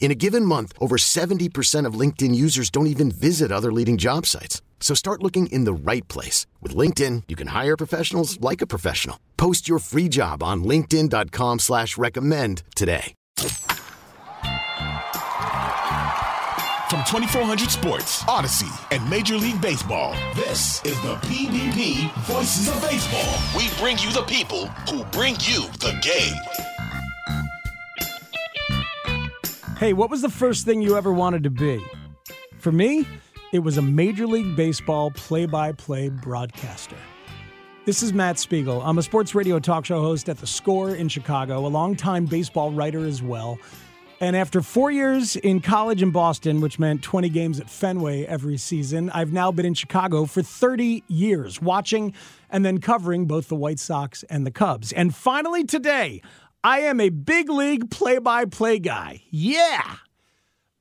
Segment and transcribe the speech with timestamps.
[0.00, 4.24] In a given month, over 70% of LinkedIn users don't even visit other leading job
[4.24, 4.62] sites.
[4.80, 6.46] So start looking in the right place.
[6.62, 9.18] With LinkedIn, you can hire professionals like a professional.
[9.36, 13.14] Post your free job on linkedin.com slash recommend today.
[16.88, 23.34] From 2400 Sports, Audacy, and Major League Baseball, this is the PBP Voices of Baseball.
[23.54, 26.77] We bring you the people who bring you the game.
[29.78, 31.80] Hey, what was the first thing you ever wanted to be?
[32.58, 33.06] For me,
[33.52, 36.96] it was a Major League Baseball play by play broadcaster.
[37.84, 38.82] This is Matt Spiegel.
[38.82, 42.72] I'm a sports radio talk show host at The Score in Chicago, a longtime baseball
[42.72, 43.56] writer as well.
[44.20, 48.56] And after four years in college in Boston, which meant 20 games at Fenway every
[48.56, 52.14] season, I've now been in Chicago for 30 years, watching
[52.50, 54.92] and then covering both the White Sox and the Cubs.
[54.92, 56.20] And finally, today,
[56.68, 59.22] I am a big league play by play guy.
[59.30, 59.96] Yeah.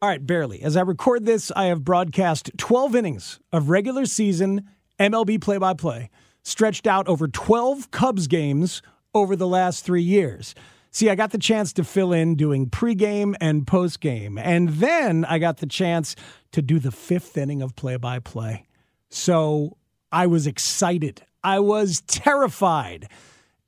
[0.02, 0.62] All right, barely.
[0.62, 5.74] As I record this, I have broadcast 12 innings of regular season MLB play by
[5.76, 6.10] play,
[6.44, 8.82] stretched out over 12 Cubs games
[9.14, 10.56] over the last three years.
[10.92, 14.38] See, I got the chance to fill in doing pregame and postgame.
[14.44, 16.18] And then I got the chance
[16.52, 18.68] to do the fifth inning of play by play.
[19.10, 19.78] So
[20.12, 21.22] I was excited.
[21.46, 23.08] I was terrified.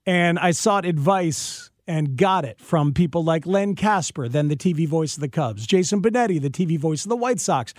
[0.06, 4.88] And I sought advice and got it from people like Len Kasper, then the TV
[4.88, 7.74] voice of the Cubs, Jason Benetti, the TV voice of the White Sox,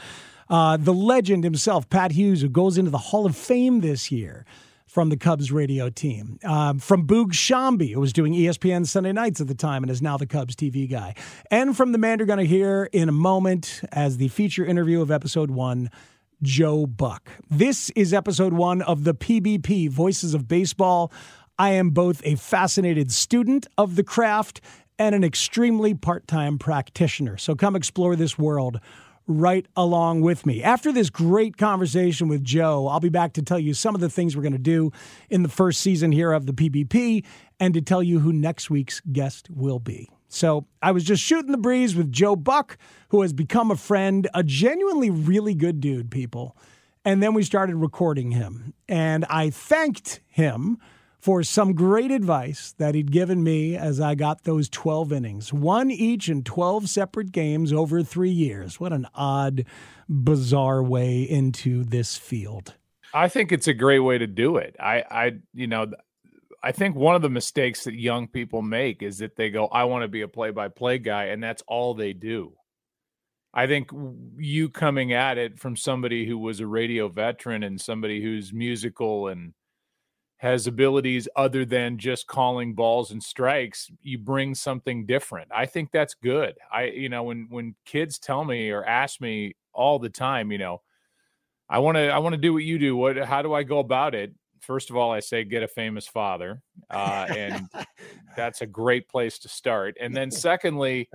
[0.51, 4.45] uh, the legend himself, Pat Hughes, who goes into the Hall of Fame this year
[4.85, 9.41] from the Cubs radio team, um, from Boog Sciambi, who was doing ESPN Sunday nights
[9.41, 11.15] at the time and is now the Cubs TV guy,
[11.49, 15.01] and from the man you're going to hear in a moment as the feature interview
[15.01, 15.89] of episode one.
[16.43, 17.31] Joe Buck.
[17.51, 21.13] This is episode one of the PBP Voices of Baseball.
[21.61, 24.63] I am both a fascinated student of the craft
[24.99, 27.37] and an extremely part time practitioner.
[27.37, 28.81] So come explore this world
[29.27, 30.63] right along with me.
[30.63, 34.09] After this great conversation with Joe, I'll be back to tell you some of the
[34.09, 34.91] things we're going to do
[35.29, 37.27] in the first season here of the PBP
[37.61, 40.09] and to tell you who next week's guest will be.
[40.29, 42.79] So I was just shooting the breeze with Joe Buck,
[43.11, 46.57] who has become a friend, a genuinely really good dude, people.
[47.05, 48.73] And then we started recording him.
[48.89, 50.79] And I thanked him
[51.21, 55.91] for some great advice that he'd given me as I got those 12 innings, one
[55.91, 58.81] each in 12 separate games over three years.
[58.81, 59.67] What an odd,
[60.09, 62.75] bizarre way into this field.
[63.13, 64.77] I think it's a great way to do it.
[64.81, 65.93] I, I, you know,
[66.63, 69.85] I think one of the mistakes that young people make is that they go, I
[69.85, 72.55] want to be a play by play guy, and that's all they do.
[73.53, 73.91] I think
[74.39, 79.27] you coming at it from somebody who was a radio veteran and somebody who's musical
[79.27, 79.55] and
[80.41, 85.47] has abilities other than just calling balls and strikes you bring something different.
[85.55, 86.57] I think that's good.
[86.73, 90.59] I you know when when kids tell me or ask me all the time you
[90.59, 90.83] know
[91.69, 92.97] i want to i want to do what you do.
[92.97, 94.33] What how do i go about it?
[94.61, 97.69] First of all i say get a famous father uh, and
[98.37, 99.99] that's a great place to start.
[100.01, 101.11] And then secondly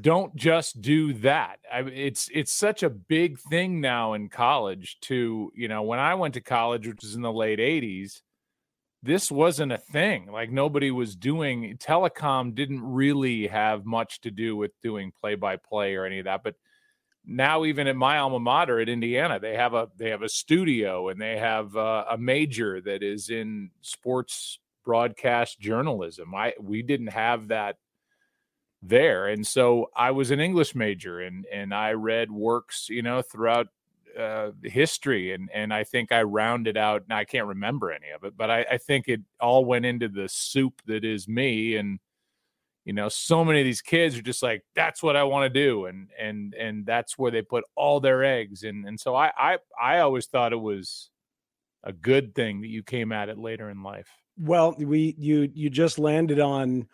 [0.00, 1.58] don't just do that.
[1.70, 6.14] I, it's it's such a big thing now in college to you know when i
[6.14, 8.22] went to college which was in the late 80s
[9.02, 10.30] this wasn't a thing.
[10.30, 15.56] Like nobody was doing telecom didn't really have much to do with doing play by
[15.56, 16.42] play or any of that.
[16.42, 16.56] But
[17.24, 21.08] now even at my alma mater at Indiana, they have a they have a studio
[21.08, 26.34] and they have uh, a major that is in sports broadcast journalism.
[26.34, 27.76] I we didn't have that
[28.82, 33.22] there, and so I was an English major and and I read works you know
[33.22, 33.68] throughout
[34.18, 37.04] uh, history, and and I think I rounded out.
[37.10, 40.28] I can't remember any of it, but I, I think it all went into the
[40.28, 41.76] soup that is me.
[41.76, 41.98] And
[42.84, 45.60] you know, so many of these kids are just like, that's what I want to
[45.60, 48.62] do, and and and that's where they put all their eggs.
[48.64, 51.10] And and so I I I always thought it was
[51.84, 54.08] a good thing that you came at it later in life.
[54.38, 56.88] Well, we you you just landed on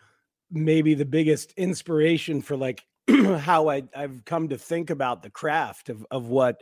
[0.51, 2.83] maybe the biggest inspiration for like
[3.39, 6.61] how I I've come to think about the craft of of what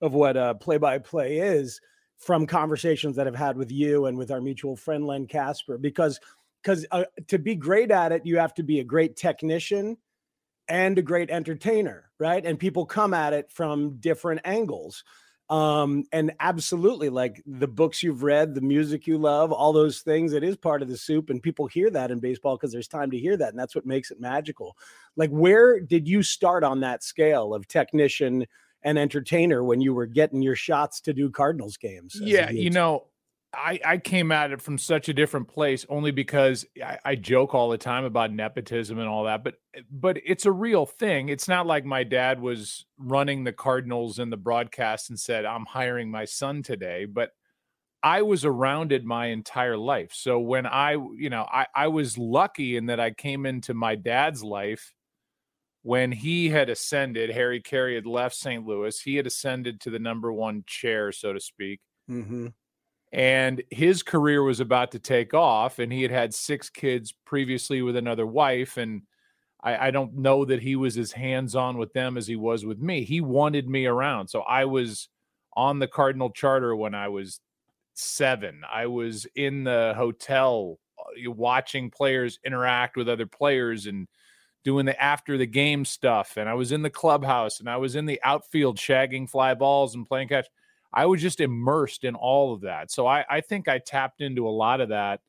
[0.00, 1.80] of what uh play by play is
[2.18, 6.20] from conversations that I've had with you and with our mutual friend Len Kasper because
[6.62, 9.96] because uh, to be great at it you have to be a great technician
[10.68, 12.44] and a great entertainer right?
[12.44, 15.04] And people come at it from different angles.
[15.48, 20.34] Um and absolutely like the books you've read the music you love all those things
[20.34, 23.10] it is part of the soup and people hear that in baseball because there's time
[23.12, 24.76] to hear that and that's what makes it magical.
[25.16, 28.46] Like where did you start on that scale of technician
[28.82, 33.04] and entertainer when you were getting your shots to do cardinals games yeah you know
[33.54, 37.54] I, I came at it from such a different place only because I, I, joke
[37.54, 39.54] all the time about nepotism and all that, but
[39.90, 41.30] but it's a real thing.
[41.30, 45.64] It's not like my dad was running the Cardinals in the broadcast and said, I'm
[45.64, 47.06] hiring my son today.
[47.06, 47.30] But
[48.02, 50.12] I was around it my entire life.
[50.12, 53.94] So when I, you know, I, I was lucky in that I came into my
[53.94, 54.94] dad's life
[55.88, 58.66] when he had ascended, Harry Caray had left St.
[58.66, 59.00] Louis.
[59.00, 61.80] He had ascended to the number one chair, so to speak.
[62.10, 62.48] Mm-hmm
[63.10, 67.80] and his career was about to take off and he had had six kids previously
[67.80, 69.00] with another wife and
[69.62, 72.78] I, I, don't know that he was as hands-on with them as he was with
[72.78, 75.08] me he wanted me around so i was
[75.54, 77.40] on the cardinal charter when i was
[77.94, 84.06] seven i was in the hotel uh, watching players interact with other players and
[84.68, 87.96] doing the after the game stuff and i was in the clubhouse and i was
[87.96, 90.46] in the outfield shagging fly balls and playing catch
[90.92, 92.90] I was just immersed in all of that.
[92.90, 95.20] So I, I think I tapped into a lot of that.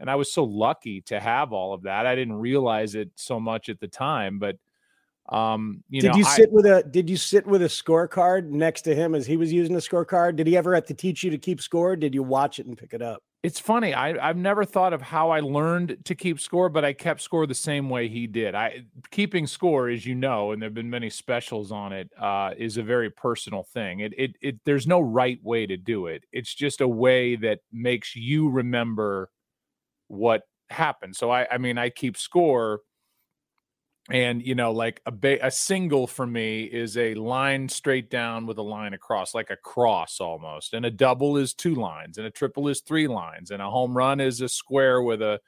[0.00, 2.04] And I was so lucky to have all of that.
[2.04, 4.56] I didn't realize it so much at the time, but
[5.28, 8.50] um, you did know, you sit I, with a did you sit with a scorecard
[8.50, 10.36] next to him as he was using a scorecard?
[10.36, 11.96] Did he ever have to teach you to keep score?
[11.96, 13.22] did you watch it and pick it up?
[13.44, 13.92] It's funny.
[13.92, 17.46] I, I've never thought of how I learned to keep score, but I kept score
[17.46, 18.54] the same way he did.
[18.54, 22.78] I keeping score, as you know, and there've been many specials on it, uh, is
[22.78, 24.00] a very personal thing.
[24.00, 26.24] It, it it there's no right way to do it.
[26.32, 29.28] It's just a way that makes you remember
[30.08, 31.16] what happened.
[31.16, 32.80] So I I mean I keep score
[34.10, 38.46] and you know like a ba- a single for me is a line straight down
[38.46, 42.26] with a line across like a cross almost and a double is two lines and
[42.26, 45.40] a triple is three lines and a home run is a square with a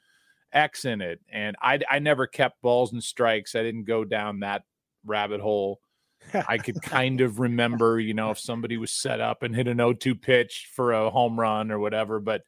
[0.52, 4.40] x in it and i i never kept balls and strikes i didn't go down
[4.40, 4.62] that
[5.04, 5.80] rabbit hole.
[6.48, 9.78] I could kind of remember you know if somebody was set up and hit an
[9.78, 12.42] 0-2 pitch for a home run or whatever but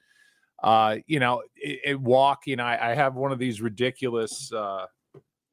[0.65, 4.53] uh you know it, it walk you know I, I have one of these ridiculous
[4.53, 4.87] uh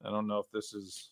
[0.03, 1.11] I don't know if this is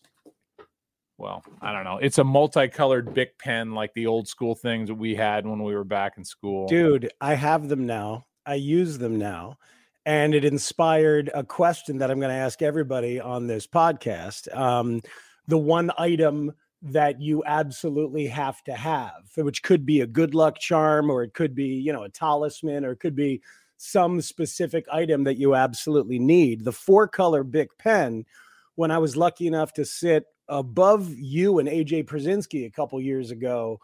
[1.16, 1.98] well, I don't know.
[1.98, 5.74] It's a multicolored Bic pen like the old school things that we had when we
[5.74, 6.66] were back in school.
[6.66, 8.26] Dude, I have them now.
[8.44, 9.58] I use them now.
[10.06, 14.54] And it inspired a question that I'm going to ask everybody on this podcast.
[14.54, 15.00] Um,
[15.46, 16.52] the one item
[16.82, 21.32] that you absolutely have to have, which could be a good luck charm, or it
[21.32, 23.40] could be, you know, a talisman, or it could be
[23.76, 26.64] some specific item that you absolutely need.
[26.64, 28.26] The four color Bic pen
[28.76, 33.30] when I was lucky enough to sit above you and AJ Pierzynski a couple years
[33.30, 33.78] ago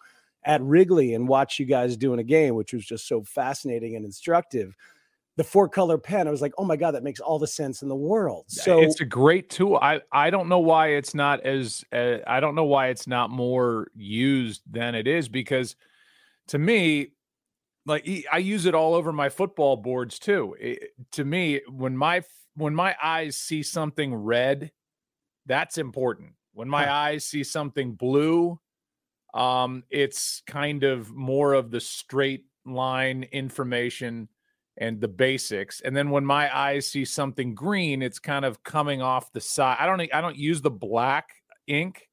[0.44, 4.04] at Wrigley and watch you guys doing a game, which was just so fascinating and
[4.04, 4.74] instructive.
[5.36, 7.82] The four color pen, I was like, oh my God, that makes all the sense
[7.82, 8.44] in the world.
[8.48, 9.78] So it's a great tool.
[9.80, 13.30] I, I don't know why it's not as, uh, I don't know why it's not
[13.30, 15.76] more used than it is because
[16.48, 17.12] to me,
[17.86, 20.56] like I use it all over my football boards too.
[20.60, 22.22] It, to me, when my
[22.54, 24.70] when my eyes see something red
[25.50, 26.34] that's important.
[26.52, 26.92] When my huh.
[26.92, 28.60] eyes see something blue,
[29.34, 34.28] um, it's kind of more of the straight line information
[34.76, 35.80] and the basics.
[35.80, 39.76] And then when my eyes see something green, it's kind of coming off the side.
[39.80, 41.30] I don't I don't use the black
[41.66, 42.08] ink.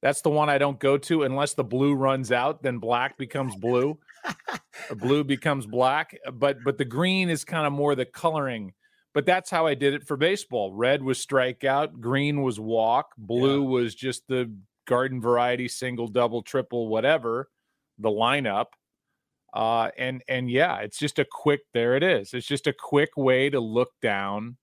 [0.00, 3.56] That's the one I don't go to unless the blue runs out, then black becomes
[3.56, 3.98] blue.
[4.98, 8.74] blue becomes black, but but the green is kind of more the coloring
[9.16, 10.74] but that's how I did it for baseball.
[10.74, 13.68] Red was strikeout, green was walk, blue yeah.
[13.68, 14.54] was just the
[14.86, 17.48] garden variety single, double, triple, whatever,
[17.98, 18.66] the lineup.
[19.54, 21.60] Uh, and and yeah, it's just a quick.
[21.72, 22.34] There it is.
[22.34, 24.58] It's just a quick way to look down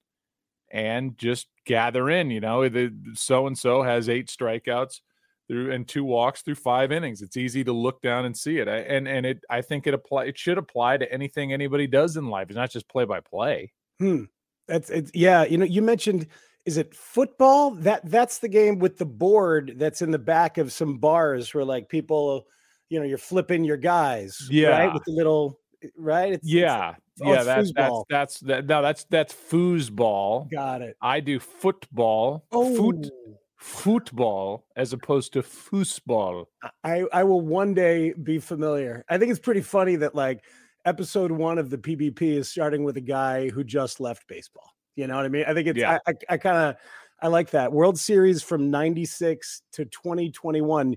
[0.71, 2.29] and just gather in.
[2.29, 4.99] You know, the so and so has eight strikeouts
[5.47, 7.23] through and two walks through five innings.
[7.23, 8.67] It's easy to look down and see it.
[8.67, 10.25] And and it I think it apply.
[10.25, 12.51] It should apply to anything anybody does in life.
[12.51, 13.73] It's not just play by play.
[13.97, 14.25] Hmm.
[14.67, 15.43] That's it's yeah.
[15.45, 16.27] You know, you mentioned
[16.65, 17.71] is it football?
[17.71, 21.65] That that's the game with the board that's in the back of some bars where
[21.65, 22.47] like people,
[22.89, 24.47] you know, you're flipping your guys.
[24.49, 24.69] Yeah.
[24.69, 24.93] Right.
[24.93, 25.59] With the little
[25.97, 26.33] right.
[26.33, 26.91] It's, yeah.
[26.91, 28.05] Oh, it's, Oh, yeah, it's that's that's foosball.
[28.09, 28.65] that's that.
[28.65, 30.49] No, that's that's foosball.
[30.49, 30.97] Got it.
[31.01, 32.45] I do football.
[32.51, 36.45] Foot Oh, football as opposed to foosball.
[36.83, 39.05] I I will one day be familiar.
[39.09, 40.43] I think it's pretty funny that like
[40.85, 44.69] episode one of the PBP is starting with a guy who just left baseball.
[44.95, 45.45] You know what I mean?
[45.47, 45.97] I think it's Yeah.
[46.07, 46.75] I I, I kind of
[47.21, 50.95] I like that World Series from '96 to 2021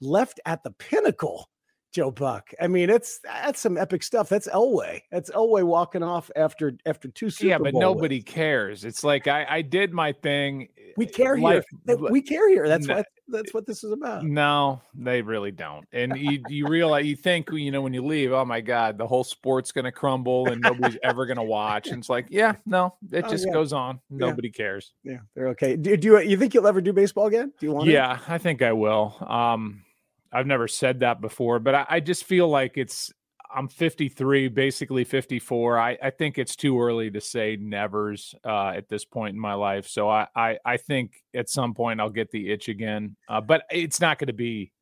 [0.00, 1.48] left at the pinnacle.
[1.90, 2.50] Joe Buck.
[2.60, 4.28] I mean, it's that's some epic stuff.
[4.28, 5.00] That's Elway.
[5.10, 8.24] That's Elway walking off after after two Super yeah, but Bowl nobody wins.
[8.26, 8.84] cares.
[8.84, 10.68] It's like I, I did my thing.
[10.98, 11.44] We eh, care here.
[11.44, 12.68] Life- That- We care here.
[12.68, 12.96] That's No.
[12.96, 14.24] what that's what this is about.
[14.24, 15.86] No, they really don't.
[15.92, 19.06] And you you realize you think you know when you leave, oh my god, the
[19.06, 21.88] whole sport's gonna crumble and nobody's ever gonna watch.
[21.88, 23.52] And it's like, yeah, no, it Oh, just yeah.
[23.52, 24.00] goes on.
[24.10, 24.16] Yeah.
[24.28, 24.92] Nobody cares.
[25.04, 25.76] Yeah, they're okay.
[25.76, 27.52] Do, do you you think you'll ever do baseball again?
[27.58, 27.86] Do you want?
[27.86, 27.92] to?
[27.92, 29.16] Yeah, I think I will.
[29.20, 29.84] Um,
[30.32, 33.12] I've never said that before, but I, I just feel like it's
[33.54, 35.78] I'm 53, basically 54.
[35.78, 39.54] I, I think it's too early to say nevers uh, at this point in my
[39.54, 39.88] life.
[39.88, 43.16] So I, I, I think at some point I'll get the itch again.
[43.28, 44.72] Uh, but it's not going to be.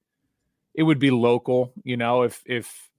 [0.74, 2.22] It would be local, you know.
[2.22, 2.90] If if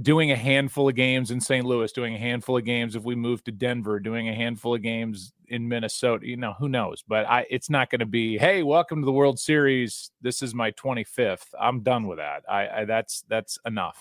[0.00, 1.66] doing a handful of games in St.
[1.66, 4.82] Louis, doing a handful of games if we move to Denver, doing a handful of
[4.82, 7.02] games in Minnesota, you know, who knows?
[7.06, 10.12] But I it's not going to be, hey, welcome to the World Series.
[10.20, 11.46] This is my 25th.
[11.58, 12.44] I'm done with that.
[12.48, 13.98] I, I that's that's enough.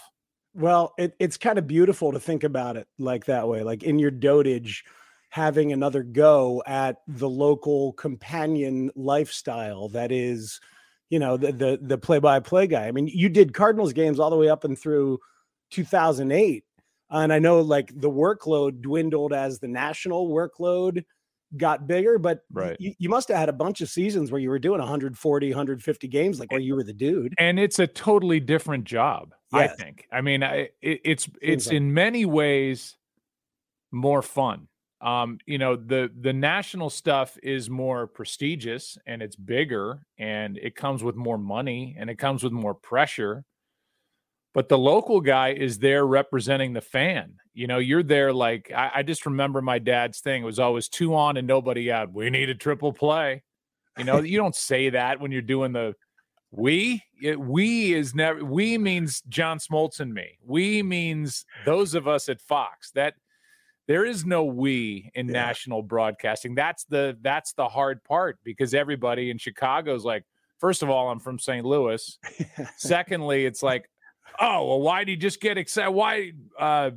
[0.54, 3.98] Well, it, it's kind of beautiful to think about it like that way, like in
[4.00, 4.84] your dotage,
[5.30, 10.60] having another go at the local companion lifestyle that is,
[11.10, 12.88] you know, the the the play by play guy.
[12.88, 15.20] I mean, you did Cardinals games all the way up and through
[15.72, 16.64] 2008,
[17.10, 21.04] and I know like the workload dwindled as the national workload
[21.58, 22.76] got bigger, but Right.
[22.80, 26.08] you, you must have had a bunch of seasons where you were doing 140, 150
[26.08, 27.34] games, like where you were the dude.
[27.38, 30.08] and it's a totally different job i think.
[30.12, 32.98] I mean I, it, it's it's in many ways
[33.92, 34.68] more fun.
[35.02, 40.76] Um you know the the national stuff is more prestigious and it's bigger and it
[40.76, 43.46] comes with more money and it comes with more pressure
[44.54, 47.36] but the local guy is there representing the fan.
[47.54, 50.88] You know you're there like I, I just remember my dad's thing it was always
[50.88, 52.14] two on and nobody out.
[52.14, 53.44] We need a triple play.
[53.98, 55.96] You know you don't say that when you're doing the
[56.56, 60.38] we it, we is never we means John Smoltz and me.
[60.46, 62.92] We means those of us at Fox.
[62.92, 63.16] That
[63.88, 65.34] there is no we in Yeah.
[65.34, 66.54] national broadcasting.
[66.56, 70.26] That's the that's the hard part because everybody in Chicago is like,
[70.60, 71.66] first of all, I'm from St.
[71.66, 72.20] Louis.
[72.78, 73.90] Secondly, it's like,
[74.40, 75.90] oh well, why did he just get excited?
[75.92, 76.92] Why uh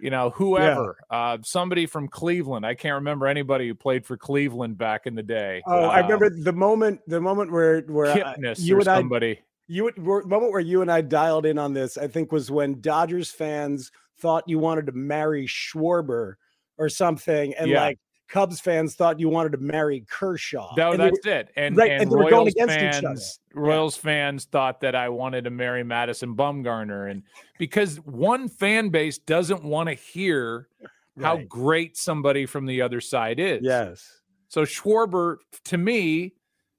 [0.00, 2.64] you know, whoever, uh, somebody from Cleveland.
[2.66, 5.62] I can't remember anybody who played for Cleveland back in the day.
[5.66, 9.40] Oh, I Uh, remember the moment, the moment where where I- you and I somebody.
[9.68, 12.50] You would- were- moment where you and I dialed in on this, I think, was
[12.50, 16.34] when Dodgers fans thought you wanted to marry Schwarber
[16.78, 17.80] or something, and Yeah.
[17.82, 17.98] like
[18.30, 20.72] Cubs fans thought you wanted to marry Kershaw.
[20.76, 21.50] No, and that's it.
[21.56, 23.08] And, right, and, and Royals against each other.
[23.08, 27.24] fans, Royals fans thought that I wanted to marry Madison Bumgarner, and
[27.58, 30.68] because one fan base doesn't want to hear
[31.16, 33.60] were- how great somebody from the other side is.
[33.62, 34.08] yes,
[34.48, 36.34] So Schwarber, to me,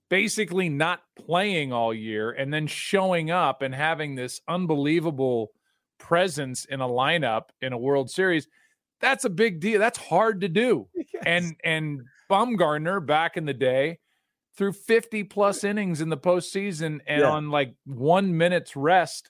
[0.10, 5.51] basically not playing all year and then showing up and having this unbelievable
[5.98, 8.48] presence in a lineup in a World Series.
[9.01, 9.79] That's a big deal.
[9.79, 11.24] That's hard to do Yes.
[11.25, 14.00] and and Bumgarner back in the day
[14.58, 17.29] threw 50 plus innings in the postseason and Yeah.
[17.29, 19.29] on like one minute's rest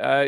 [0.00, 0.26] uh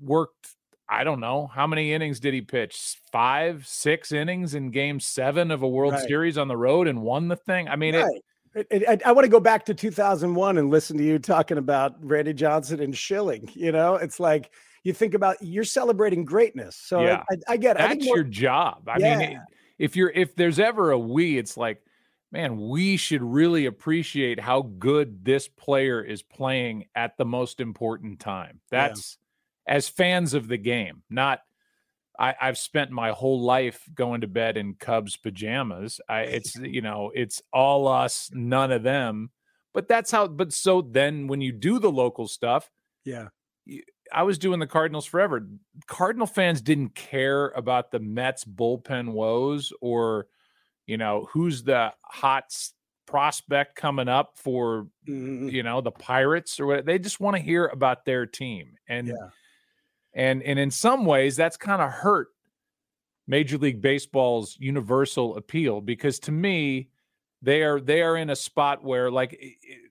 [0.00, 0.54] worked
[0.88, 3.00] I don't know how many innings did he pitch?
[3.10, 6.06] Five, six innings in game seven of a World Right.
[6.06, 7.66] Series on the road and won the thing.
[7.68, 8.22] I mean, Right.
[8.54, 11.96] It- it- I, want to go back to 2001 and listen to you talking about
[12.02, 13.50] Randy Johnson and Schilling.
[13.52, 14.50] You know, it's like
[14.86, 16.76] you think about you're celebrating greatness.
[16.76, 17.22] So Yeah.
[17.30, 17.82] I, I get it.
[17.82, 18.88] I that's more- your job.
[18.88, 19.20] I mean, Yeah.
[19.20, 19.38] it-
[19.78, 21.82] if you're if there's ever a we, it's like,
[22.32, 28.20] man, we should really appreciate how good this player is playing at the most important
[28.20, 28.60] time.
[28.72, 28.88] Yeah.
[28.88, 29.18] That's
[29.66, 31.40] as fans of the game, not
[32.18, 36.00] I, I've spent my whole life going to bed in Cubs pajamas.
[36.08, 39.30] I, it's you know, it's all us, none of them.
[39.74, 40.26] But that's how.
[40.26, 42.70] But so then, when you do the local stuff,
[43.04, 43.28] yeah.
[44.12, 45.46] I was doing the Cardinals forever.
[45.86, 50.28] Cardinal fans didn't care about the Mets bullpen woes or,
[50.86, 52.44] you know, who's the hot
[53.06, 55.50] prospect coming up for, Mhm.
[55.52, 56.86] you know, the Pirates or what.
[56.86, 58.76] They just want to hear about their team.
[58.88, 59.30] And, Yeah.
[60.14, 62.28] and, and in some ways, that's kind of hurt
[63.26, 66.90] Major League Baseball's universal appeal because to me,
[67.42, 69.38] they are they are in a spot where like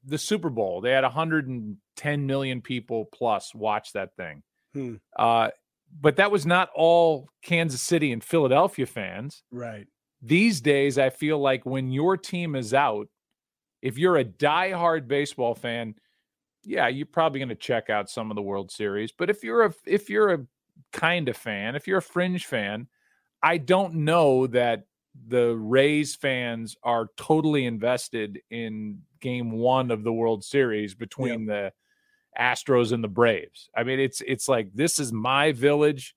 [0.04, 1.04] the Super Bowl, they had
[1.98, 4.44] 110 million people plus watch that thing.
[4.74, 4.96] Hmm.
[5.18, 5.50] Uh,
[6.00, 9.44] but that was not all Kansas City and Philadelphia fans.
[9.52, 9.88] Right.
[10.22, 13.08] These days, I feel like when your team is out,
[13.82, 15.96] if you're a diehard baseball fan,
[16.64, 19.12] yeah, you're probably going to check out some of the World Series.
[19.12, 20.46] But if you're a if you're a
[20.92, 22.88] kind of fan, if you're a fringe fan,
[23.44, 24.86] I don't know that
[25.28, 31.74] the Rays fans are totally invested in game 1 of the World Series between yep.
[32.40, 33.70] Astros and the Braves.
[33.76, 36.16] I mean, it's it's like this is my village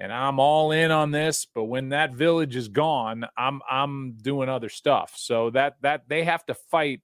[0.00, 4.48] and I'm all in on this, but when that village is gone, I'm I'm doing
[4.48, 5.12] other stuff.
[5.16, 7.02] So that that they have to fight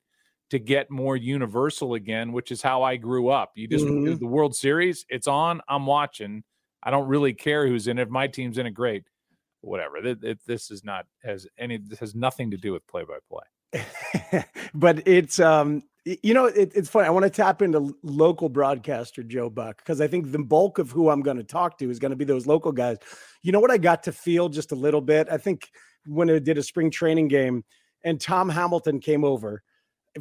[0.51, 3.53] to get more universal again, which is how I grew up.
[3.55, 4.17] You just mm-hmm.
[4.17, 6.43] the World Series, it's on, I'm watching.
[6.83, 8.03] I don't really care who's in it.
[8.03, 9.05] If my team's in it, great.
[9.61, 10.15] Whatever.
[10.47, 11.79] This is not has any.
[11.79, 14.45] This has nothing to do with play by play.
[14.75, 19.25] but it's um you know it, it's funny i want to tap into local broadcaster
[19.25, 21.99] joe buck because i think the bulk of who i'm going to talk to is
[21.99, 22.99] going to be those local guys.
[23.43, 25.29] You know what i got to feel just a little bit?
[25.31, 25.71] I think
[26.07, 27.65] when it did a spring training game
[28.05, 29.63] and tom hamilton came over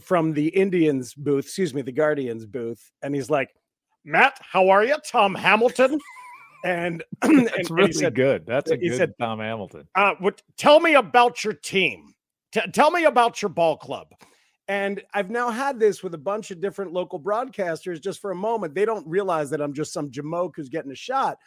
[0.01, 3.50] from the indians booth excuse me the guardians booth and he's like
[4.04, 6.00] matt how are you tom hamilton?
[6.63, 9.88] And it's really said, good that's a good He said, tom hamilton.
[9.94, 12.15] Uh, what, tell me about your team.
[12.51, 14.08] T- tell me about your ball club
[14.67, 18.36] and I've now had this with a bunch of different local broadcasters just for a
[18.36, 18.74] moment.
[18.74, 21.38] They don't realize that I'm just some jamoke who's getting a shot.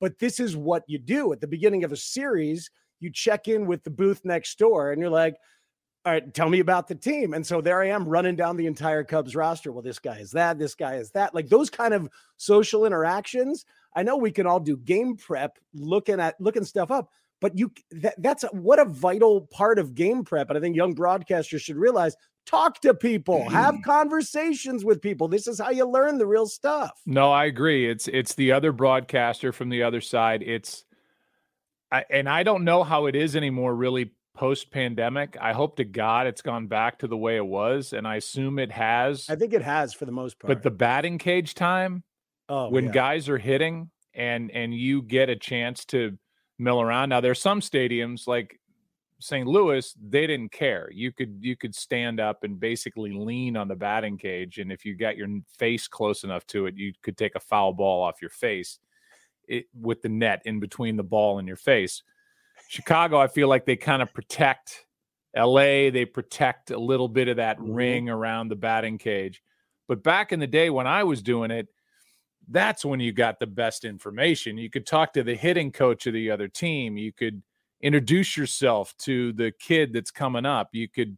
[0.00, 2.70] But this is what you do at the beginning of a series.
[2.98, 5.36] You check in with the booth next door and you're like,
[6.04, 7.32] all right, tell me about the team.
[7.32, 9.72] And so there I am running down the entire Cubs roster.
[9.72, 11.34] Well, this guy is that, this guy is that.
[11.34, 13.64] Like those kind of social interactions.
[13.94, 17.08] I know we can all do game prep, looking at looking stuff up,
[17.40, 20.50] but you that, that's a, what a vital part of game prep.
[20.50, 22.16] And I think young broadcasters should realize
[22.46, 23.82] talk to people have mm-hmm.
[23.82, 25.28] conversations with people.
[25.28, 26.92] This is how you learn the real stuff.
[27.06, 27.88] No i agree.
[27.88, 30.42] It's it's the other broadcaster from the other side.
[30.42, 30.84] It's
[31.92, 35.84] I, and i don't know how it is anymore really post pandemic i hope to
[35.84, 39.26] god it's gone back to the way it was and i assume it has.
[39.28, 42.02] I think it has for the most part but the batting cage time
[42.48, 42.92] oh when yeah.
[42.92, 46.18] guys are hitting and and you get a chance to
[46.58, 47.08] mill around.
[47.08, 48.58] Now there's some stadiums like
[49.24, 49.46] St.
[49.46, 50.90] Louis, they didn't care.
[50.92, 54.84] You could you could stand up and basically lean on the batting cage, and if
[54.84, 58.20] you got your face close enough to it, you could take a foul ball off
[58.20, 58.80] your face
[59.48, 62.02] it, with the net in between the ball and your face.
[62.68, 64.84] Chicago, I feel like they kind of protect
[65.34, 65.88] LA.
[65.88, 67.72] They protect a little bit of that mm-hmm.
[67.72, 69.42] ring around the batting cage.
[69.88, 71.68] But back in the day when I was doing it,
[72.50, 74.58] that's when you got the best information.
[74.58, 76.98] You could talk to the hitting coach of the other team.
[76.98, 77.42] You could
[77.80, 80.70] introduce yourself to the kid that's coming up.
[80.72, 81.16] You could,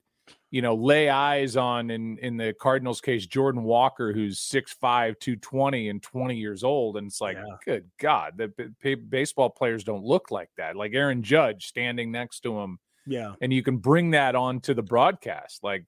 [0.51, 5.89] you know, lay eyes on in in the Cardinals case Jordan Walker, who's 6'5", 220
[5.89, 6.97] and 20 years old.
[6.97, 7.57] And it's like, yeah.
[7.65, 10.77] good God, the b- baseball players don't look like that.
[10.77, 12.79] Like Aaron Judge standing next to him.
[13.07, 13.35] Yeah.
[13.41, 15.63] And you can bring that on to the broadcast.
[15.63, 15.85] Like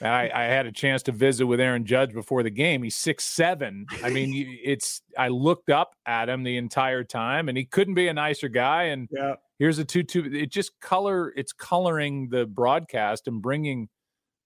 [0.00, 2.82] I, I, had a chance to visit with Aaron Judge before the game.
[2.82, 3.86] He's six seven.
[4.02, 8.08] I mean, it's I looked up at him the entire time, and he couldn't be
[8.08, 8.84] a nicer guy.
[8.84, 10.24] And yeah here's a two two.
[10.24, 11.32] It just color.
[11.36, 13.88] It's coloring the broadcast and bringing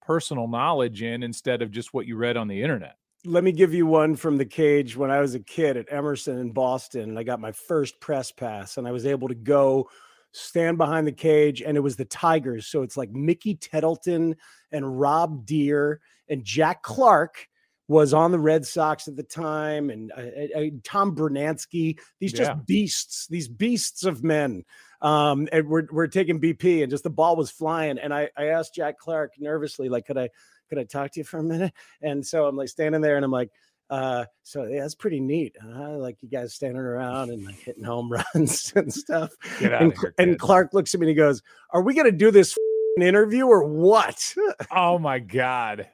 [0.02, 2.96] personal knowledge in instead of just what you read on the internet.
[3.24, 6.36] Let me give you one from the cage when I was a kid at Emerson
[6.36, 7.08] in Boston.
[7.08, 9.88] and I got my first press pass and I was able to go
[10.32, 12.66] stand behind the cage and it was the Tigers.
[12.66, 14.36] So it's like Mickey Tettleton
[14.70, 17.48] and Rob Deer and Jack Clark
[17.88, 22.50] was on the Red Sox at the time and uh, uh, Tom Brunansky, these just
[22.50, 22.58] yeah.
[22.66, 24.64] beasts, these beasts of men
[25.00, 27.98] um, and we're we're taking BP, and just the ball was flying.
[27.98, 30.30] And I I asked Jack Clark nervously, like, could I
[30.68, 31.72] could I talk to you for a minute?
[32.02, 33.50] And so I'm like standing there, and I'm like.
[33.88, 35.54] Uh, so yeah, that's pretty neat.
[35.62, 35.90] Huh?
[35.98, 39.30] Like you guys standing around and like hitting home runs and stuff.
[39.62, 42.58] And, here, and, Clark looks at me and he goes, "Are we gonna do this
[43.00, 44.34] interview or what?"
[44.72, 45.88] oh my god,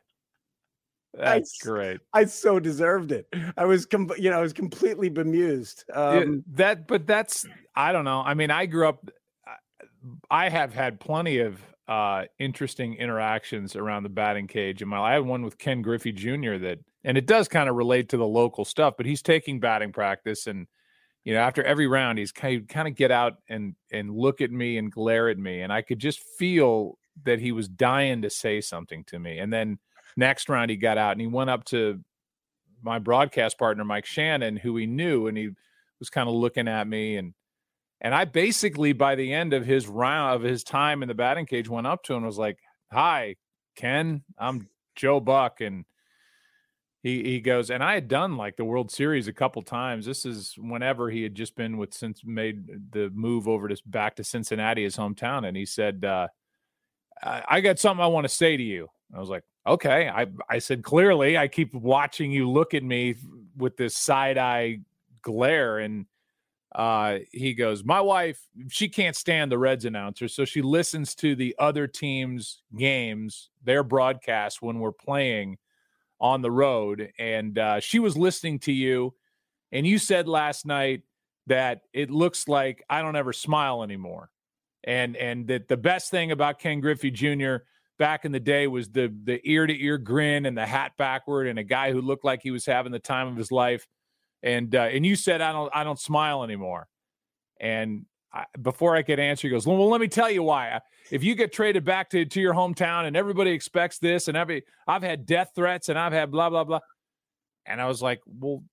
[1.14, 2.01] that's I, great.
[2.12, 3.27] I so deserved it.
[3.57, 5.85] I was, com- you know, I was completely bemused.
[5.92, 8.22] Um, yeah, that, but that's, I don't know.
[8.22, 9.11] I mean, I grew up.
[10.31, 15.11] I have had plenty of uh, interesting interactions around the batting cage in my life.
[15.11, 16.57] I had one with Ken Griffey Jr.
[16.59, 18.94] that, and it does kind of relate to the local stuff.
[18.96, 20.66] But he's taking batting practice, and
[21.25, 24.40] you know, after every round, he's kind of, kind of get out and and look
[24.40, 28.22] at me and glare at me, and I could just feel that he was dying
[28.22, 29.79] to say something to me, and then
[30.16, 32.01] Next round, he got out and he went up to
[32.83, 35.51] my broadcast partner, Mike Shannon, who he knew, and he
[35.98, 37.35] was kind of looking at me and
[38.03, 41.46] and I basically by the end of his round of his time in the batting
[41.46, 42.59] cage went up to him and was like,
[42.90, 43.37] "Hi,
[43.77, 45.85] Ken, I'm Joe Buck," and
[47.03, 50.05] he he goes, and I had done like the World Series a couple times.
[50.05, 54.16] This is whenever he had just been with since made the move over to back
[54.16, 56.27] to Cincinnati, his hometown, and he said, uh,
[57.22, 58.88] I, I got something I want to say to you.
[59.14, 60.09] I was like, okay.
[60.09, 63.16] I I said clearly, I keep watching you look at me
[63.57, 64.81] with this side eye
[65.22, 66.07] glare, and
[66.75, 71.35] uh, he goes, My wife, she can't stand the Reds announcer, so she listens to
[71.35, 75.59] the other team's games, their broadcasts when we're playing
[76.20, 77.12] on the road.
[77.18, 79.14] And uh, she was listening to you,
[79.70, 81.03] and you said last night
[81.46, 84.31] that it looks like I don't ever smile anymore.
[84.85, 87.57] And and that the best thing about Ken Griffey Jr.
[88.02, 91.46] back in the day was the the ear to ear grin and the hat backward
[91.46, 93.86] and a guy who looked like he was having the time of his life.
[94.42, 96.88] And uh, and you said I don't I don't smile anymore.
[97.60, 100.80] And I, before I could answer, he goes, "Well, let me tell you why.
[101.12, 104.64] If you get traded back to, to your hometown and everybody expects this, and every
[104.88, 106.80] I've had death threats and I've had blah blah blah,"
[107.66, 108.64] and I was like, "Well,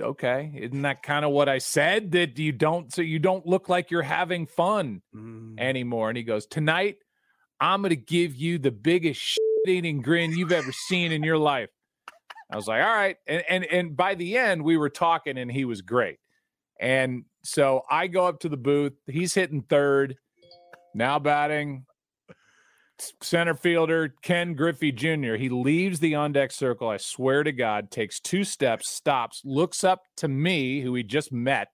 [0.00, 2.12] okay, isn't that kind of what I said?
[2.12, 5.60] That you don't so you don't look like you're having fun mm.
[5.60, 6.96] anymore?" And he goes, "Tonight,
[7.64, 11.38] I'm going to give you the biggest shit eating grin you've ever seen in your
[11.38, 11.70] life."
[12.50, 15.50] I was like, "All right," and and and by the end, we were talking, and
[15.50, 16.18] he was great.
[16.80, 18.92] And so I go up to the booth.
[19.06, 20.16] He's hitting third.
[20.94, 21.86] Now batting
[23.22, 25.34] center fielder Ken Griffey Jr.
[25.34, 26.88] He leaves the on deck circle.
[26.88, 31.32] I swear to God, takes two steps, stops, looks up to me, who he just
[31.32, 31.68] met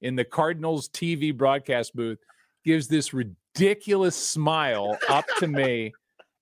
[0.00, 2.18] in the Cardinals TV broadcast booth,
[2.64, 3.14] gives this
[3.58, 5.92] ridiculous smile up to me,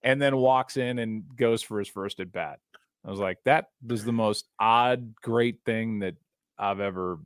[0.03, 2.61] and then walks in and goes for his first at bat.
[3.05, 6.17] I was like, that was the most odd, great thing that
[6.59, 7.19] I've ever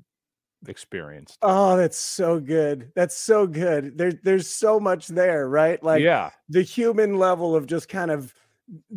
[0.68, 1.38] experienced.
[1.40, 2.92] Oh, that's so good.
[2.94, 3.96] That's so good.
[3.96, 5.82] There's there's so much there, right?
[5.82, 8.34] Like yeah, the human level of just kind of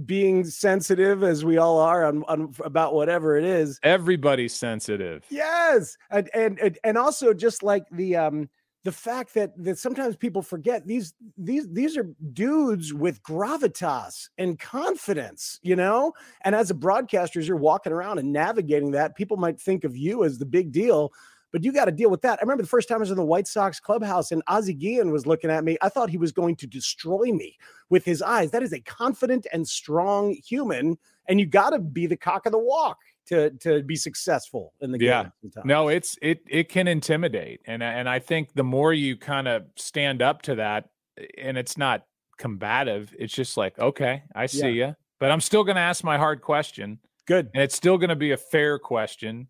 [0.06, 3.79] being sensitive as we all are on, on about whatever it is.
[3.82, 5.25] Everybody's sensitive.
[5.29, 5.97] Yes.
[6.10, 8.49] And and and also just like the um
[8.83, 14.59] the fact that that sometimes people forget these these these are dudes with gravitas and
[14.59, 19.37] confidence you know and as a broadcaster as you're walking around and navigating that people
[19.37, 21.11] might think of you as the big deal
[21.53, 22.39] but you got to deal with that.
[22.39, 25.11] I remember the first time I was in the White Sox clubhouse and Ozzie Guillen
[25.11, 25.77] was looking at me.
[25.83, 27.57] I thought he was going to destroy me
[27.91, 28.49] with his eyes.
[28.49, 30.97] That is a confident and strong human,
[31.29, 34.91] and you got to be the cock of the walk to to be successful in
[34.91, 35.31] the game.
[35.43, 39.47] Yeah, no, it's it it can intimidate, and and I think the more you kind
[39.47, 40.89] of stand up to that,
[41.38, 42.05] and it's not
[42.38, 43.13] combative.
[43.17, 44.88] It's just like, okay, I see yeah.
[44.88, 46.99] you, but I'm still going to ask my hard question.
[47.25, 49.47] Good, and it's still going to be a fair question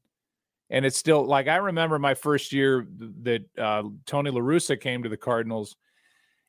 [0.69, 2.88] and it's still like I remember my first year
[3.21, 5.75] that uh, Tony La Russa came to the Cardinals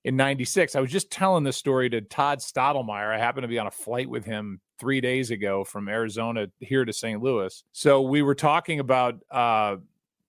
[0.05, 0.77] in 96.
[0.77, 3.15] I was just telling this story to Todd Stottlemyre.
[3.15, 6.85] I happened to be on a flight with him three days ago from Arizona here
[6.85, 7.23] to St.
[7.23, 7.65] Louis.
[7.73, 9.77] So we were talking about uh,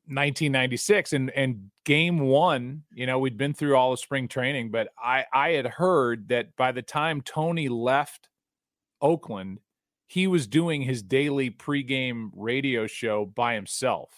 [0.07, 4.89] 1996 and, and game one, you know, we'd been through all of spring training, but
[4.97, 8.29] I, I had heard that by the time Tony left
[9.01, 9.59] Oakland,
[10.07, 14.09] he was doing his daily pregame radio show by himself.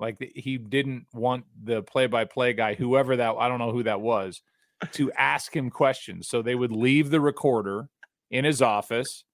[0.00, 4.42] Like he didn't want the play-by-play guy, whoever that I don't know who that was,
[4.92, 6.28] to ask him questions.
[6.28, 7.88] So they would leave the recorder
[8.30, 9.24] in his office,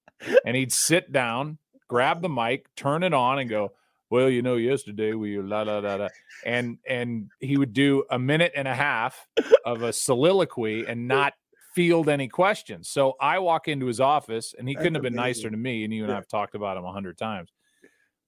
[0.44, 3.72] and he'd sit down, grab the mic, turn it on, and go,
[4.11, 6.09] "Well, you know, yesterday we la la la la,"
[6.44, 9.26] and and he would do a minute and a half
[9.64, 11.35] of a soliloquy and not
[11.74, 12.88] field any questions.
[12.88, 15.85] So I walk into his office, and he couldn't have been nicer to me.
[15.85, 16.12] And you and.
[16.12, 17.50] I have talked about him a hundred times.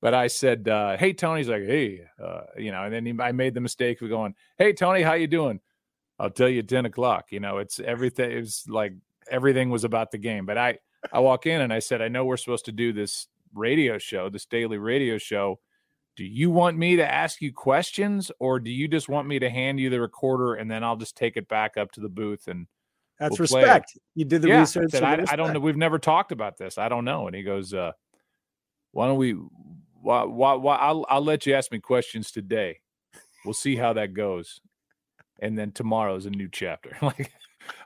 [0.03, 3.33] But I said, uh, "Hey, Tony's like, hey, uh, you know." And then he, I
[3.33, 5.61] made the mistake of going, "Hey, Tony, how you doing?"
[6.19, 7.27] I'll tell you at ten o'clock.
[7.31, 8.31] You know, it's everything.
[8.31, 8.95] It was like
[9.31, 10.47] everything was about the game.
[10.47, 10.79] But I,
[11.13, 14.29] I walk in and I said, "I know we're supposed to do this radio show,
[14.29, 15.61] this daily radio show."
[16.17, 19.51] do you want me to ask you questions or do you just want me to
[19.51, 22.49] hand you the recorder and then I'll just take it back up to the booth
[22.49, 22.67] and
[23.19, 23.93] that's we'll respect.
[23.93, 24.03] Play.
[24.15, 24.95] You did the yeah, research.
[24.95, 25.61] I, said, I, I, don't know.
[25.61, 26.79] We've never talked about this.
[26.79, 27.27] I don't know.
[27.27, 27.93] And he goes, uh,
[28.93, 29.33] "Why don't we?
[29.33, 30.25] Why?
[30.25, 30.55] Why?
[30.55, 32.81] why I'll, I'll let you ask me questions today.
[33.45, 34.61] We'll see how that goes,
[35.39, 37.33] and then tomorrow's a new chapter." like,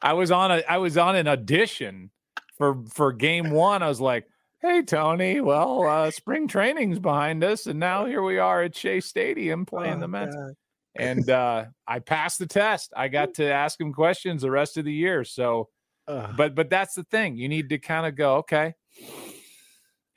[0.02, 2.10] I was on a, I was on an audition
[2.56, 3.82] for for game one.
[3.82, 4.26] I was like,
[4.60, 5.40] "Hey, Tony.
[5.40, 9.98] Well, uh, spring training's behind us, and now here we are at Shea Stadium playing
[9.98, 10.54] oh, the Mets." God
[10.96, 12.92] and uh, I passed the test.
[12.96, 15.24] I got to ask him questions the rest of the year.
[15.24, 15.68] So,
[16.08, 17.36] uh, but but that's the thing.
[17.36, 18.74] You need to kind of go, okay,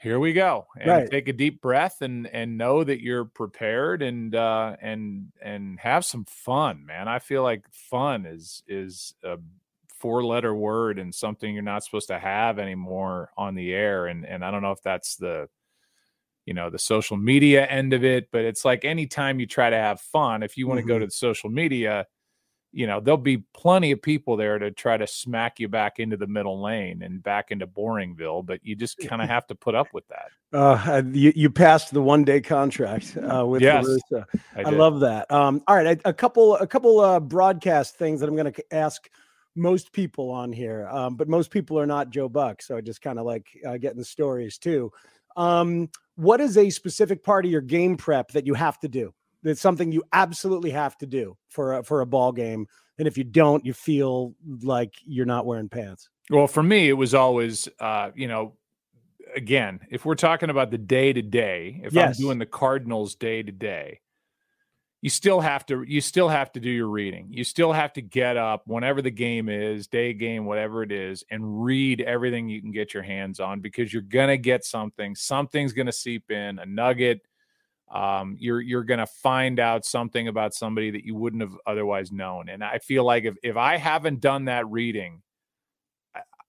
[0.04, 1.10] here we go, and right.
[1.10, 6.06] take a deep breath and and know that you're prepared and uh, and and have
[6.06, 7.08] some fun, man.
[7.08, 9.38] I feel like fun is is a
[10.00, 14.08] four letter word and something you're not supposed to have anymore on the air.
[14.08, 15.50] And and I don't know if that's the
[16.46, 19.78] you know the social media end of it but it's like anytime you try to
[19.78, 20.88] have fun if you want to Mm-hmm.
[20.88, 22.06] go to the social media
[22.74, 26.18] you know there'll be plenty of people there to try to smack you back into
[26.18, 29.76] the middle lane and back into boringville but you just kind of have to put
[29.76, 34.20] up with that Uh, you, you passed the one day contract uh, with Yes, La
[34.20, 34.26] Russa.
[34.56, 35.32] i, I, love that.
[35.32, 38.74] Um, all right, a, a couple a couple uh, broadcast things that I'm going to
[38.74, 39.10] ask
[39.56, 43.02] most people on here, um, but most people are not Joe Buck, so I just
[43.02, 44.92] kind of like uh, getting the stories too.
[45.36, 49.14] Um, what is a specific part of your game prep that you have to do?
[49.44, 53.18] That's something you absolutely have to do for a, for a ball game, and if
[53.18, 56.10] you don't, you feel like you're not wearing pants.
[56.30, 58.56] Well, for me, it was always, uh, you know,
[59.36, 62.18] again, if we're talking about the day to day, if Yes.
[62.18, 64.00] I'm doing the Cardinals day to day,
[65.02, 67.28] you still have to you still have to do your reading.
[67.30, 71.26] You still have to get up whenever the game is, day game, whatever it is,
[71.30, 75.14] and read everything you can get your hands on because you're gonna get something.
[75.14, 77.20] Something's gonna seep in, a nugget.
[77.94, 82.50] Um, you're you're gonna find out something about somebody that you wouldn't have otherwise known.
[82.50, 85.22] And I feel like if if I haven't done that reading,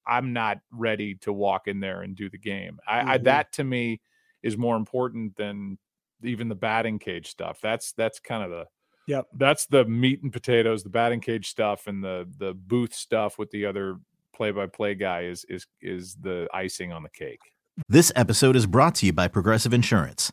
[0.07, 2.79] I'm not ready to walk in there and do the game.
[2.87, 3.25] I, I Mhm.
[3.25, 4.01] that to me
[4.43, 5.79] is more important than
[6.23, 7.61] even the batting cage stuff.
[7.63, 8.67] That's that's kind of the
[9.07, 9.27] Yep.
[9.35, 13.51] that's the meat and potatoes, the batting cage stuff and the the booth stuff with
[13.51, 13.99] the other
[14.35, 17.41] play by play guy is is is the icing on the cake.
[17.89, 20.33] This episode is brought to you by Progressive Insurance.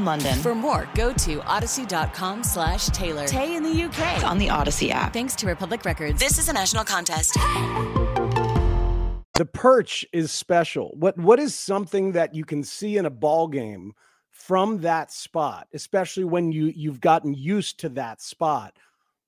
[0.05, 0.37] London.
[0.39, 3.25] For more, go to audacy.com slash Taylor.
[3.25, 4.23] Tay in the UK.
[4.23, 5.13] on the Audacy app.
[5.13, 6.19] Thanks to Republic Records.
[6.19, 7.37] This is a national contest.
[9.35, 10.91] the perch is special.
[10.97, 13.93] What what is something that you can see in a ball game
[14.29, 18.77] from that spot, especially when you you've gotten used to that spot,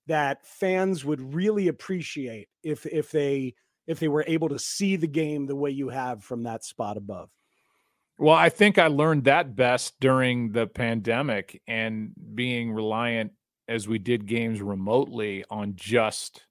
[0.06, 3.54] that fans would really appreciate if if they
[3.86, 6.96] if they were able to see the game the way you have from that spot
[6.96, 7.30] above.
[8.18, 13.32] Well, I think I learned that best during the pandemic and being reliant
[13.66, 16.44] as we did games remotely on just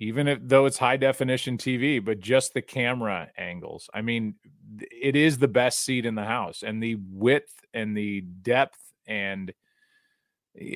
[0.00, 3.90] even if though it's high definition TV, but just the camera angles.
[3.92, 4.36] I mean,
[4.80, 9.52] it is the best seat in the house and the width and the depth and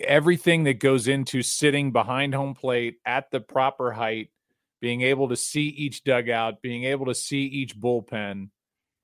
[0.04, 4.30] everything that goes into sitting behind home plate at the proper height,
[4.80, 8.48] being able to see each dugout, being able to see each bullpen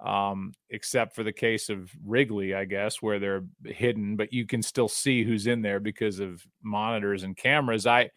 [0.00, 4.62] um, except for the case of Wrigley, I guess, where they're hidden, but you can
[4.62, 7.86] still see who's in there because of monitors and cameras.
[7.86, 8.10] I,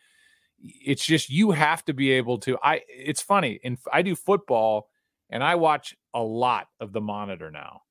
[0.60, 2.58] it's just you have to be able to.
[2.64, 4.90] I, it's funny, and I do football,
[5.30, 7.82] and I watch a lot of the monitor now.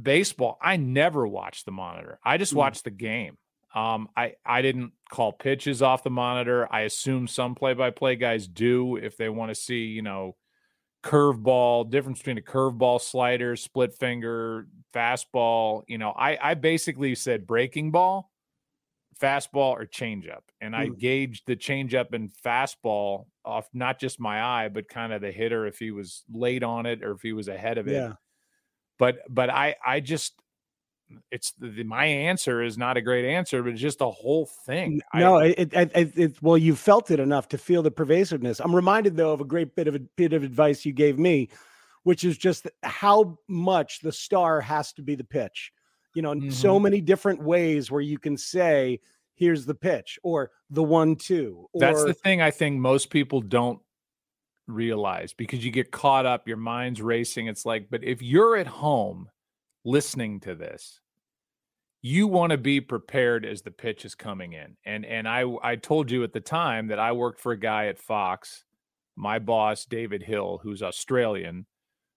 [0.00, 2.20] Baseball, I never watch the monitor.
[2.24, 2.58] I just Mm.
[2.58, 3.36] watch the game.
[3.74, 6.72] Um, I I didn't call pitches off the monitor.
[6.72, 10.36] I assume some play-by-play guys do if they want to see, you know,
[11.02, 15.84] curveball, difference between a curveball, slider, split finger, fastball.
[15.88, 18.32] You know, I I basically said breaking ball,
[19.20, 20.94] fastball, or changeup, and I Mm.
[20.98, 25.66] gauged the changeup and fastball off not just my eye, but kind of the hitter
[25.66, 28.06] if he was late on it or if he was ahead of it.
[28.06, 28.14] Yeah.
[28.98, 30.40] But but I I just
[31.30, 35.00] it's the, my answer is not a great answer, but it's just the whole thing.
[35.12, 38.60] I- No, it, it, it, it well, you felt it enough to feel the pervasiveness.
[38.60, 41.48] I'm reminded though of a great bit of a bit of advice you gave me,
[42.02, 45.72] which is just how much the star has to be the pitch.
[46.14, 46.82] You know, so mm-hmm.
[46.82, 49.00] many different ways where you can say
[49.34, 51.68] here's the pitch or the one two.
[51.72, 53.80] Or, That's the thing I think most people don't
[54.66, 57.46] realize because you get caught up, your mind's racing.
[57.46, 59.28] It's like, but if you're at home
[59.88, 61.00] listening to this,
[62.02, 64.76] you want to be prepared as the pitch is coming in.
[64.84, 67.86] And and I I told you at the time that I worked for a guy
[67.86, 68.64] at Fox,
[69.16, 71.66] my boss David Hill, who's Australian,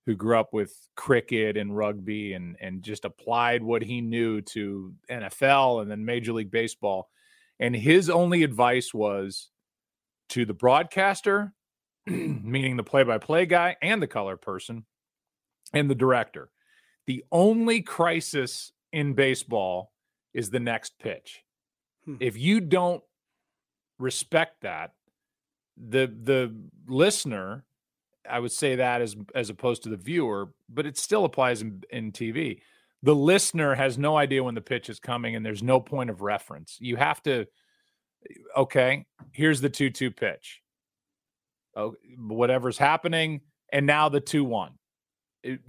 [0.06, 4.94] who grew up with cricket and rugby and and just applied what he knew to
[5.10, 7.10] NFL and then Major League Baseball.
[7.60, 9.50] And his only advice was
[10.30, 11.54] to the broadcaster,
[12.08, 14.86] meaning the play-by-play guy and the color person
[15.74, 16.50] and the director.
[17.08, 19.92] The only crisis in baseball
[20.34, 21.44] is the next pitch.
[22.06, 22.16] Hmm.
[22.20, 23.04] If you don't
[24.00, 24.94] respect that,
[25.78, 26.56] the the
[26.88, 27.64] listener,
[28.30, 31.84] I would say that as as opposed to the viewer, but it still applies in,
[31.92, 32.62] in TV.
[33.04, 36.22] The listener has no idea when the pitch is coming, and there's no point of
[36.22, 36.78] reference.
[36.80, 37.48] You have to,
[38.56, 40.62] okay, here's the two-two pitch.
[41.76, 43.42] Oh, whatever's happening,
[43.74, 44.74] and now the two-one.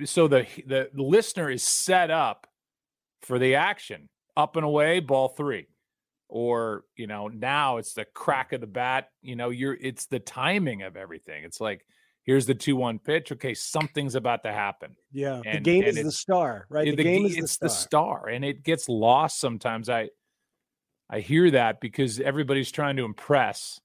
[0.04, 2.46] So the the listener is set up
[3.22, 4.08] for the action.
[4.36, 5.68] Up and away, ball three.
[6.28, 9.08] Or, you know, now it's the crack of the bat.
[9.20, 11.44] You know, you're it's the timing of everything.
[11.44, 11.84] It's like,
[12.24, 13.32] here's the 2-1 pitch.
[13.32, 14.96] Okay, something's about to happen.
[15.10, 15.42] Yeah.
[15.44, 16.86] the game and is the star, right?
[16.86, 18.20] Yeah, The, game is it's the the star.
[18.20, 18.28] star.
[18.28, 19.90] And it gets lost sometimes.
[19.90, 20.08] I
[21.10, 23.78] I hear that because everybody's trying to impress.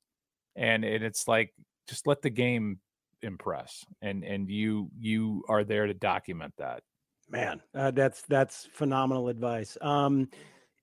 [0.56, 1.54] And, and it's like,
[1.90, 2.80] just let the game
[3.22, 3.86] impress.
[4.02, 6.84] And and you you are there to document that.
[7.30, 9.78] Man, uh, that's that's phenomenal advice.
[9.82, 10.30] Um,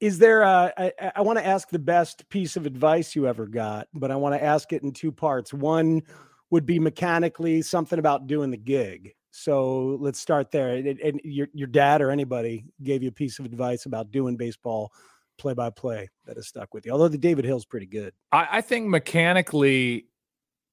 [0.00, 0.42] is there?
[0.42, 3.88] A, I, I- I want to ask the best piece of advice you ever got,
[3.94, 5.54] but I want to ask it in two parts.
[5.54, 6.02] One
[6.50, 9.14] would be mechanically something about doing the gig.
[9.30, 10.74] So let's start there.
[10.76, 14.36] And, and your your dad or anybody gave you a piece of advice about doing
[14.36, 14.92] baseball
[15.38, 16.92] play by play that has stuck with you.
[16.92, 18.12] Although the David Hill's pretty good.
[18.30, 20.06] I, I think mechanically,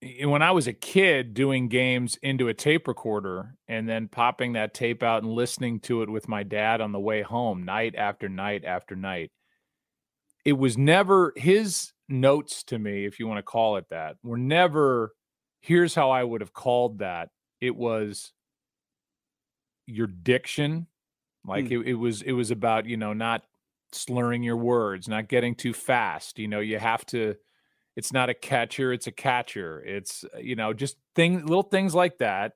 [0.01, 4.73] when I was a kid doing games into a tape recorder and then popping that
[4.73, 8.27] tape out and listening to it with my dad on the way home, night after
[8.27, 9.31] night after night,
[10.43, 14.37] it was never his notes to me, if you want to call it that, were
[14.37, 15.13] never,
[15.59, 17.29] here's how I would have called that.
[17.59, 18.33] It was
[19.85, 20.87] your diction.
[21.45, 21.73] Like Hmm.
[21.73, 23.43] it, it was, it was about, you know, not
[23.91, 26.39] slurring your words, not getting too fast.
[26.39, 27.35] You know, you have to,
[27.95, 29.81] it's not a catcher, it's a catcher.
[29.85, 32.53] It's, uh, you know, just things, little things like that.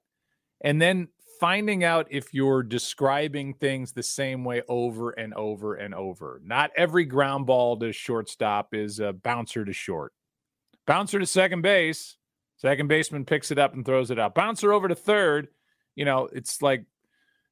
[0.61, 5.93] And then finding out if you're describing things the same way over and over and
[5.93, 6.41] over.
[6.43, 10.13] Not every ground ball to shortstop is a bouncer to short.
[10.87, 12.15] Bouncer to second base,
[12.57, 14.35] second baseman picks it up and throws it out.
[14.35, 15.49] Bouncer over to third,
[15.95, 16.85] you know, it's like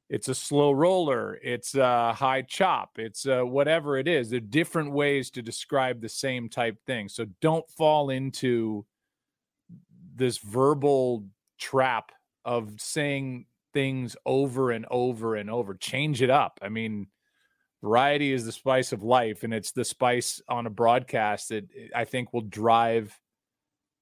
[0.08, 4.30] it's a slow roller, it's a high chop, it's whatever it is.
[4.30, 7.08] There are different ways to describe the same type thing.
[7.08, 8.84] So don't fall into
[10.14, 11.24] this verbal
[11.58, 12.12] trap
[12.44, 15.74] of saying things over and over and over.
[15.74, 16.58] Change it up.
[16.62, 17.08] I mean,
[17.82, 21.88] variety is the spice of life, and it's the spice on a broadcast that eh,
[21.94, 23.18] I think will drive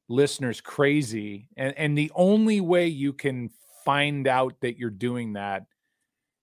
[0.09, 1.49] listeners crazy.
[1.57, 3.51] And and the only way you can
[3.85, 5.65] find out that you're doing that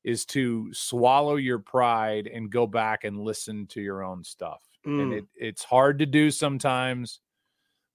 [0.04, 4.64] is to swallow your pride and go back and listen to your own stuff.
[4.98, 5.18] And Mm.
[5.20, 7.20] it it's hard to do sometimes,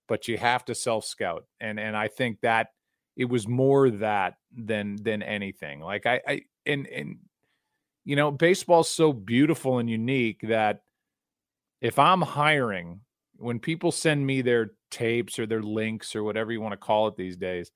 [0.09, 1.47] but you have to self scout.
[1.61, 2.69] And and I think that
[3.17, 5.81] it was more that than than anything.
[5.81, 7.19] Like I I and and
[8.05, 10.83] you know, baseball's so beautiful and unique that
[11.81, 13.01] if I'm hiring,
[13.37, 17.09] when people send me their tapes or their links or whatever you want to call
[17.09, 17.73] it these days,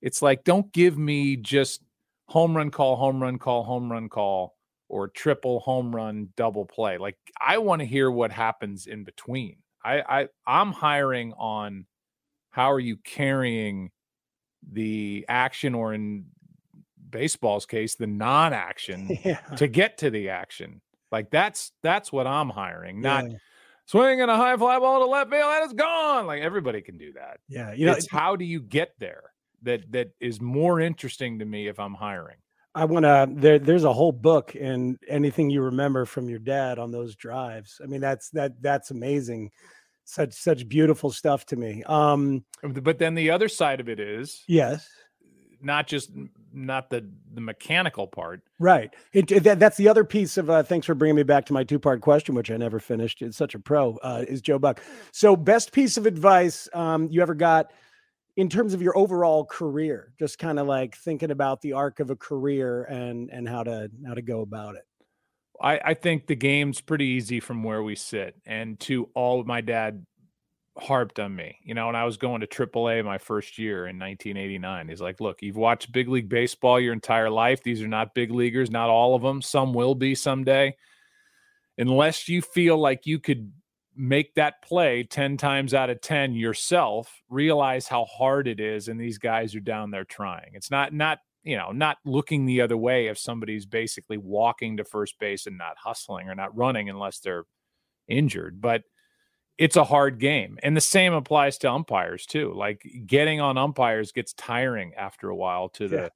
[0.00, 1.82] it's like don't give me just
[2.30, 4.56] home run call, home run call, home run call,
[4.88, 6.96] or triple home run double play.
[6.96, 9.56] Like I want to hear what happens in between.
[9.84, 11.86] I, I I'm hiring on
[12.50, 13.90] how are you carrying
[14.72, 16.26] the action or in
[17.10, 19.40] baseball's case the non-action yeah.
[19.56, 20.80] to get to the action.
[21.10, 23.38] Like that's that's what I'm hiring, not yeah.
[23.86, 26.26] swinging a high fly ball to left field and it's gone.
[26.26, 27.40] Like everybody can do that.
[27.48, 27.72] yeah.
[27.72, 31.68] You know, it's how do you get there that that is more interesting to me
[31.68, 32.36] if I'm hiring.
[32.74, 33.28] I want to.
[33.28, 37.80] There, there's a whole book and anything you remember from your dad on those drives.
[37.82, 39.50] I mean, that's that that's amazing.
[40.04, 41.82] Such such beautiful stuff to me.
[41.84, 44.88] Um, But then the other side of it is yes,
[45.60, 46.10] not just
[46.52, 48.40] not the the mechanical part.
[48.58, 48.92] right.
[49.12, 50.48] It, it- that, that's the other piece of.
[50.50, 53.20] Uh, thanks for bringing me back to my two part question, which I never finished.
[53.22, 53.96] It's such a pro.
[54.02, 54.80] Uh, is Joe Buck.
[55.12, 57.72] So, best piece of advice um, you ever got
[58.40, 60.14] in terms of your overall career?
[60.18, 63.90] Just kind of like thinking about the arc of a career and and how to
[64.06, 64.84] how to go about it.
[65.62, 68.34] I, I think the game's pretty easy from where we sit.
[68.46, 70.06] And to all my dad
[70.78, 73.98] harped on me, you know, and I was going to AAA my first year in
[73.98, 74.88] 1989.
[74.88, 77.62] He's like, look, you've watched big league baseball your entire life.
[77.62, 79.42] These are not big leaguers, not all of them.
[79.42, 80.74] Some will be someday.
[81.76, 83.52] Unless you feel like you could
[84.00, 88.88] make that play 10 times out of 10 yourself, realize how hard it is.
[88.88, 90.52] And these guys are down there trying.
[90.54, 94.84] It's not, not, you know, not looking the other way if somebody's basically walking to
[94.84, 97.44] first base and not hustling or not running unless they're
[98.08, 98.60] injured.
[98.60, 98.84] But
[99.58, 100.58] it's a hard game.
[100.62, 102.54] And the same applies to umpires too.
[102.54, 106.08] Like getting on umpires gets tiring after a while to the yeah.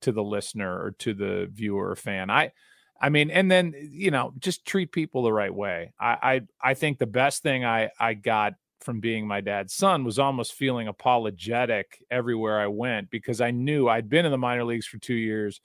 [0.00, 2.30] to the listener or to the viewer or fan.
[2.30, 2.52] I
[3.00, 5.92] I mean, and then you know, just treat people the right way.
[5.98, 10.04] I I, I think the best thing I I got from being my dad's son
[10.04, 14.64] was almost feeling apologetic everywhere I went because I knew I'd been in the minor
[14.64, 15.60] leagues for two years.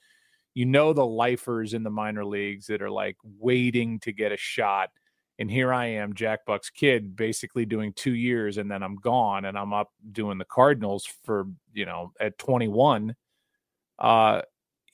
[0.54, 4.38] You know the lifers in the minor leagues that are like waiting to get a
[4.38, 4.90] shot
[5.38, 9.46] and here I am, Jack Buck's kid, basically doing two years, and then I'm gone,
[9.46, 13.16] and I'm up doing the Cardinals for you know at 21.
[14.00, 14.42] Uh,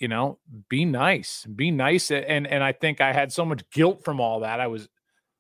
[0.02, 4.04] you know, be nice, be nice, and and I think I had so much guilt
[4.04, 4.60] from all that.
[4.60, 4.90] I was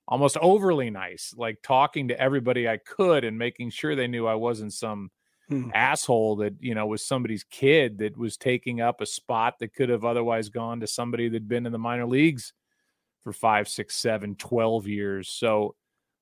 [0.07, 4.35] almost overly nice, like talking to everybody I could and making sure they knew I
[4.35, 5.09] wasn't some
[5.49, 5.71] hmm.
[5.73, 9.89] asshole that you know was somebody's kid that was taking up a spot that could
[9.89, 12.53] have otherwise gone to somebody that'd been in the minor leagues
[13.23, 15.29] for five, six, seven, 12 years.
[15.29, 15.75] So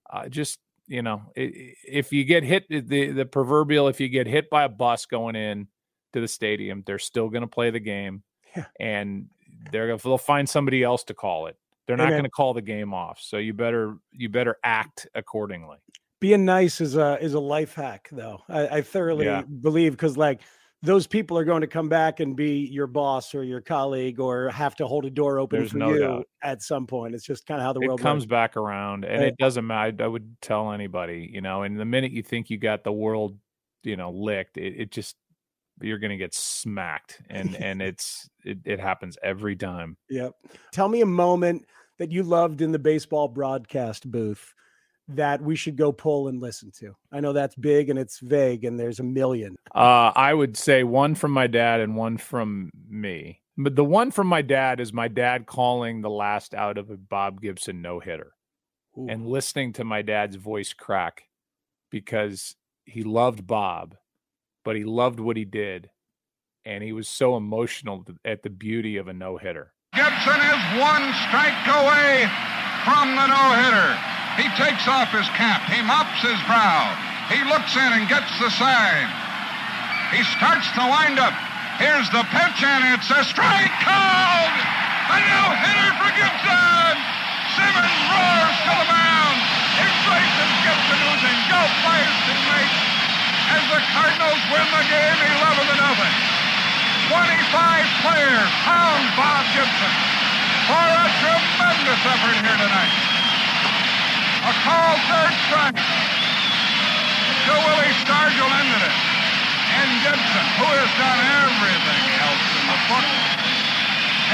[0.09, 4.49] uh, just, you know, if you get hit, the, the proverbial, if you get hit
[4.49, 5.67] by a bus going in
[6.11, 8.23] to the stadium, they're still going to play the game
[8.55, 8.65] yeah.
[8.79, 9.27] and
[9.71, 11.57] they're they'll find somebody else to call it.
[11.87, 13.19] They're not going to call the game off.
[13.19, 15.77] So you better, you better act accordingly.
[16.19, 18.41] Being nice is a, is a life hack though.
[18.47, 19.41] I, I thoroughly yeah.
[19.41, 20.41] believe because like,
[20.81, 24.49] those people are going to come back and be your boss or your colleague or
[24.49, 26.27] have to hold a door open There's for no you doubt.
[26.41, 27.15] at some point.
[27.15, 28.29] It's just kind of how the it world comes works.
[28.29, 30.03] back around, and it doesn't matter.
[30.03, 33.37] I would tell anybody, you know, and the minute you think you got the world,
[33.83, 35.17] you know, licked, it, it just
[35.81, 39.97] you're going to get smacked, and and it's it, it happens every time.
[40.09, 40.33] Yep.
[40.71, 41.65] Tell me a moment
[41.97, 44.53] that you loved in the baseball broadcast booth
[45.09, 46.95] that we should go pull and listen to?
[47.11, 49.55] I know that's big and it's vague and there's a million.
[49.73, 53.41] Uh, I would say one from my dad and one from me.
[53.57, 56.95] But the one from my dad is my dad calling the last out of a
[56.95, 58.33] Bob Gibson no hitter
[58.95, 61.23] and listening to my dad's voice crack
[61.89, 62.55] because
[62.85, 63.95] he loved Bob,
[64.63, 65.89] but he loved what he did.
[66.65, 69.73] And he was so emotional at the beauty of a no hitter.
[69.95, 72.27] Gibson is one strike away
[72.85, 73.89] from the no hitter.
[74.37, 75.65] He takes off his cap.
[75.71, 76.93] He mops his brow.
[77.31, 79.07] He looks in and gets the sign.
[80.13, 81.33] He starts the windup.
[81.79, 84.55] Here's the pitch, and it's a strike called.
[85.09, 86.93] A no-hitter for Gibson.
[87.55, 89.37] Simmons roars to the mound.
[89.79, 92.88] Embraces Gibson, who's in golf by his teammates
[93.49, 96.15] as the Cardinals win the game 11 to nothing.
[97.09, 99.93] 25 players pound Bob Gibson
[100.69, 102.93] for a tremendous effort here tonight.
[104.45, 105.81] A call third strike.
[107.49, 108.95] To Willie Stargell ended it.
[109.69, 113.07] And Gibson, who has done everything else in the book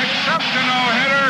[0.03, 1.28] except a no-hitter,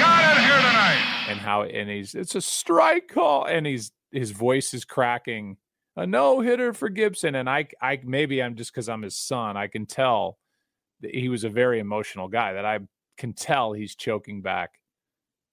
[0.00, 1.04] got it here tonight.
[1.28, 5.56] And how and he's it's a strike call and he's his voice is cracking.
[5.96, 7.34] A no-hitter for Gibson.
[7.34, 10.38] And I I maybe I'm just because I'm his son, I can tell
[11.02, 12.80] that he was a very emotional guy that I
[13.18, 14.70] can tell he's choking back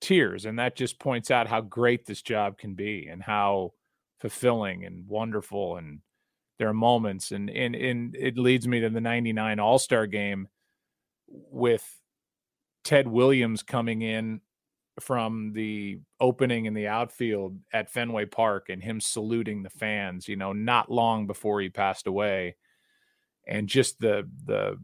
[0.01, 3.73] tears and that just points out how great this job can be and how
[4.19, 5.99] fulfilling and wonderful and
[6.57, 10.47] there are moments and and, and it leads me to the 99 all-star game
[11.27, 11.85] with
[12.83, 14.39] ted williams coming in
[14.99, 20.35] from the opening in the outfield at fenway park and him saluting the fans you
[20.35, 22.55] know not long before he passed away.
[23.47, 24.77] And just the the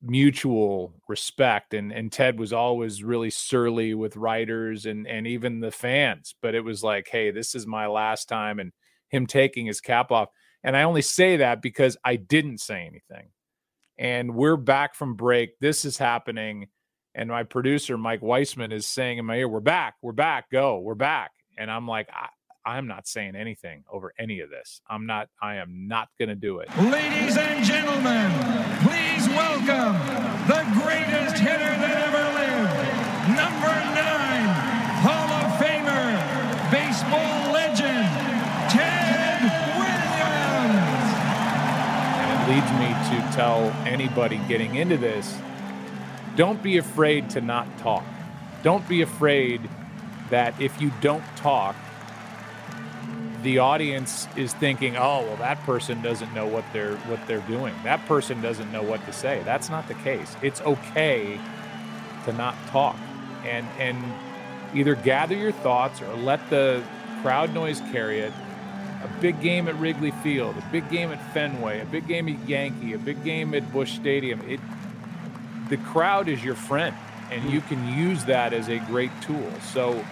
[0.00, 5.70] mutual respect and and Ted was always really surly with writers and and even the
[5.70, 8.72] fans but it was like hey this is my last time and
[9.12, 10.30] him taking his cap off.
[10.64, 13.28] And I only say that because I didn't say anything.
[13.98, 15.58] And we're back from break.
[15.60, 16.68] This is happening
[17.14, 20.78] and my producer Mike Weissman is saying in my ear we're back we're back go
[20.78, 22.28] we're back and I'm like I,
[22.64, 24.80] I'm not saying anything over any of this.
[24.88, 26.68] I'm not, I am not going to do it.
[26.78, 28.30] Ladies and gentlemen,
[28.86, 29.98] please welcome
[30.46, 34.46] the greatest hitter that ever lived, number nine,
[35.02, 36.14] Hall of Famer,
[36.70, 38.06] baseball legend,
[38.70, 39.42] Ted
[39.74, 41.10] Williams.
[42.22, 45.36] And it leads me to tell anybody getting into this
[46.36, 48.04] don't be afraid to not talk.
[48.62, 49.68] Don't be afraid
[50.30, 51.76] that if you don't talk,
[53.42, 57.74] the audience is thinking, "Oh, well, that person doesn't know what they're what they're doing.
[57.84, 60.36] That person doesn't know what to say." That's not the case.
[60.42, 61.38] It's okay
[62.24, 62.96] to not talk,
[63.44, 63.98] and and
[64.74, 66.82] either gather your thoughts or let the
[67.22, 68.32] crowd noise carry it.
[69.04, 72.48] A big game at Wrigley Field, a big game at Fenway, a big game at
[72.48, 74.40] Yankee, a big game at Busch Stadium.
[74.48, 74.60] It
[75.68, 76.94] the crowd is your friend,
[77.30, 79.52] and you can use that as a great tool.
[79.72, 80.04] So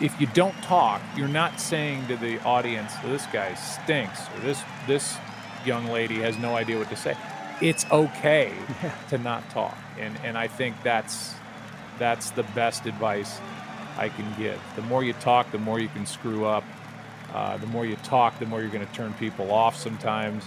[0.00, 4.62] if you don't talk, you're not saying to the audience, "This guy stinks," or "This
[4.86, 5.16] this
[5.64, 7.16] young lady has no idea what to say."
[7.60, 8.52] It's okay
[8.82, 8.92] yeah.
[9.08, 11.34] to not talk, and and I think that's
[11.98, 13.40] that's the best advice
[13.96, 14.60] I can give.
[14.76, 16.64] The more you talk, the more you can screw up.
[17.34, 20.44] Uh, the more you talk, the more you're going to turn people off sometimes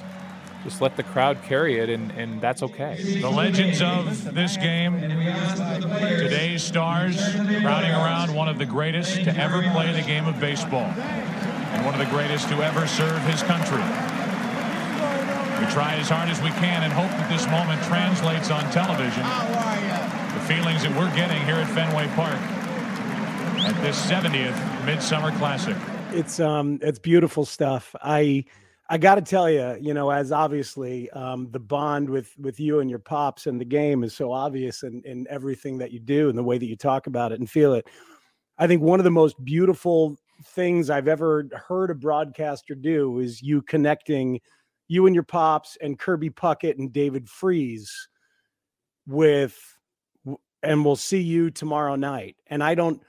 [0.63, 3.19] just let the crowd carry it, and, and that's okay.
[3.21, 7.17] The legends of this game, today's stars,
[7.61, 11.93] crowding around one of the greatest to ever play the game of baseball, and one
[11.93, 13.83] of the greatest to ever serve his country.
[15.59, 19.23] We try as hard as we can and hope that this moment translates on television.
[20.33, 22.39] The feelings that we're getting here at Fenway Park
[23.65, 25.75] at this 70th Midsummer Classic.
[26.11, 27.93] It's um, it's beautiful stuff.
[28.01, 28.45] I
[28.91, 32.79] I got to tell you, you know, as obviously um, the bond with with you
[32.79, 36.27] and your pops and the game is so obvious in, in everything that you do
[36.27, 37.87] and the way that you talk about it and feel it.
[38.57, 43.41] I think one of the most beautiful things I've ever heard a broadcaster do is
[43.43, 44.39] you connecting
[44.87, 48.09] you and your pops and Kirby Puckett and David Freese
[49.05, 49.57] with,
[50.63, 52.37] and we'll see you tomorrow night.
[52.47, 53.01] And I don't,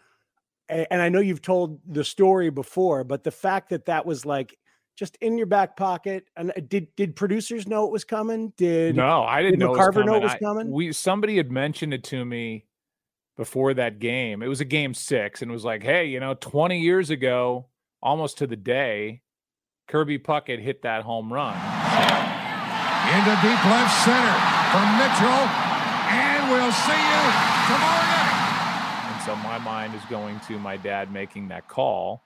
[0.68, 4.56] and I know you've told the story before, but the fact that that was like
[5.00, 6.26] just in your back pocket.
[6.36, 8.52] And uh, did did producers know it was coming?
[8.58, 9.74] Did no, I didn't did know.
[9.74, 10.68] Carver know it was coming.
[10.68, 12.66] I, we somebody had mentioned it to me
[13.36, 14.42] before that game.
[14.42, 17.66] It was a game six, and it was like, hey, you know, twenty years ago,
[18.02, 19.22] almost to the day,
[19.88, 24.36] Kirby Puckett hit that home run into deep left center
[24.68, 25.42] from Mitchell,
[26.12, 27.22] and we'll see you
[27.72, 29.16] tomorrow night.
[29.16, 32.22] And so my mind is going to my dad making that call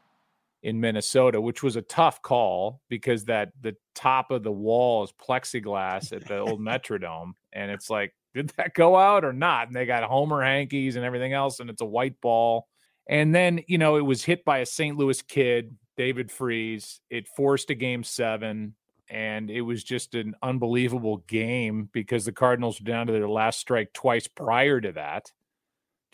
[0.64, 5.12] in Minnesota, which was a tough call because that the top of the wall is
[5.12, 9.68] plexiglass at the old Metrodome, and it's like, did that go out or not?
[9.68, 12.66] And they got Homer hankies and everything else, and it's a white ball.
[13.06, 14.96] And then you know it was hit by a St.
[14.96, 17.00] Louis kid, David Freese.
[17.10, 18.74] It forced a game seven,
[19.10, 23.60] and it was just an unbelievable game because the Cardinals were down to their last
[23.60, 25.30] strike twice prior to that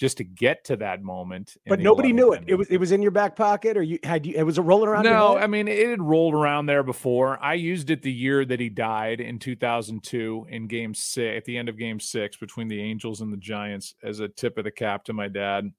[0.01, 1.59] just to get to that moment.
[1.67, 2.45] But nobody knew it.
[2.47, 4.35] It was it was in your back pocket, or you had you.
[4.35, 5.05] It was a rolling around.
[5.05, 7.39] No, I mean it had rolled around there before.
[7.43, 11.59] I used it the year that he died in 2002 in Game Six, at the
[11.59, 14.71] end of Game Six between the Angels and the Giants, as a tip of the
[14.71, 15.71] cap to my dad.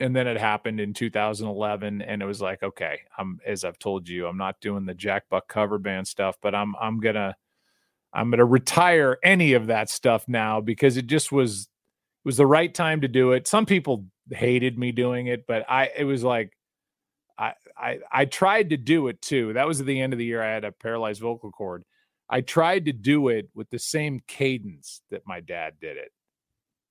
[0.00, 4.08] And then it happened in 2011, and it was like, okay, I'm as I've told
[4.08, 7.36] you, I'm not doing the Jack Buck cover band stuff, but I'm I'm gonna
[8.12, 11.69] I'm gonna retire any of that stuff now because it just was
[12.22, 13.48] it was the right time to do it.
[13.48, 16.52] Some people hated me doing it, but I it was like
[17.38, 19.54] I I I tried to do it too.
[19.54, 20.42] That was at the end of the year.
[20.42, 21.82] I had a paralyzed vocal cord.
[22.28, 26.12] I tried to do it with the same cadence that my dad did it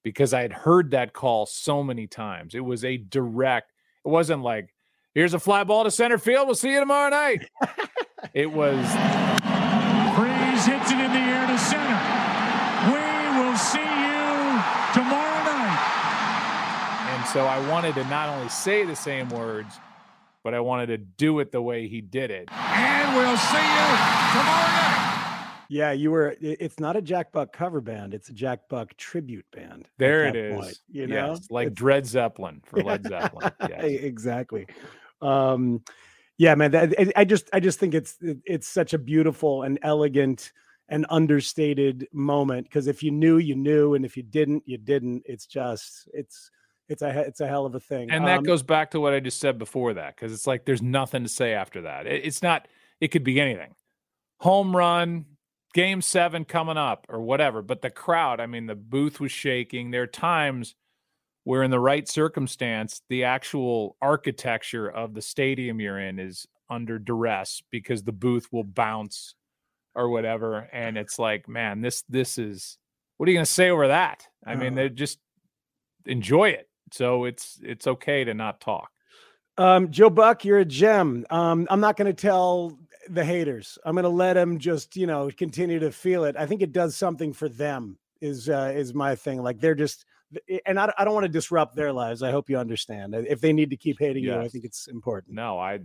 [0.04, 2.56] because I had heard that call so many times.
[2.56, 3.72] It was a direct.
[4.04, 4.74] It wasn't like
[5.14, 6.48] here's a fly ball to center field.
[6.48, 7.48] We'll see you tomorrow night.
[8.34, 8.84] it was.
[10.18, 12.00] Freese hits it in the air to center.
[12.92, 13.90] We will see
[14.94, 15.80] tomorrow night.
[17.14, 19.76] And so I wanted to not only say the same words,
[20.44, 22.50] but I wanted to do it the way he did it.
[22.52, 23.88] And we'll see you
[24.32, 25.66] tomorrow night.
[25.70, 26.36] Yeah, you were.
[26.42, 29.88] It's not a Jack Buck cover band; it's a Jack Buck tribute band.
[30.00, 30.56] There it is.
[30.56, 31.76] Point, you know, yes, like it's...
[31.76, 33.52] Dred Zeppelin for Led Zeppelin.
[33.70, 33.84] Yes.
[33.84, 34.66] exactly.
[35.22, 35.84] Um,
[36.40, 36.72] yeah, man.
[36.72, 40.52] That, I just, I just think it's, it's such a beautiful and elegant
[40.90, 45.22] an understated moment because if you knew you knew and if you didn't you didn't
[45.26, 46.50] it's just it's
[46.90, 49.14] it's a it's a hell of a thing and that um, goes back to what
[49.14, 52.08] i just said before that because it's like there's nothing to say after that.
[52.08, 52.68] It, it's not
[53.00, 53.76] it could be anything.
[54.42, 55.26] Home run
[55.74, 59.92] game seven coming up or whatever but the crowd i mean the booth was shaking.
[59.92, 60.76] There are times
[61.44, 67.00] where in the right circumstance the actual architecture of the stadium you're in is under
[67.00, 69.36] duress because the booth will bounce
[69.96, 72.78] or whatever and it's like man this this is
[73.18, 74.26] what are you going to say over that?
[74.46, 75.20] I mean they just
[76.06, 78.92] enjoy it so it's it's okay to not talk
[79.58, 82.78] um, joe buck you're a gem um, i'm not going to tell
[83.10, 86.46] the haters i'm going to let them just you know continue to feel it i
[86.46, 90.06] think it does something for them is uh, is my thing like they're just
[90.66, 92.22] and I, I don't want to disrupt their lives.
[92.22, 93.16] I hope you understand.
[93.16, 94.36] If they need to keep hating yes.
[94.36, 95.36] you, I think it's important.
[95.36, 95.80] No, I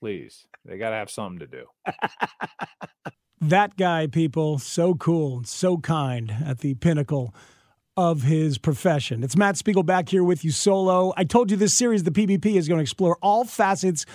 [0.00, 0.46] please.
[0.64, 1.66] They got to have something to do.
[3.40, 7.34] that guy, people, so cool, so kind at the pinnacle
[7.98, 9.24] of his profession.
[9.24, 11.12] It's Matt Spiegel back here with you solo.
[11.16, 14.06] I told you this series, the PBP, is going to explore all facets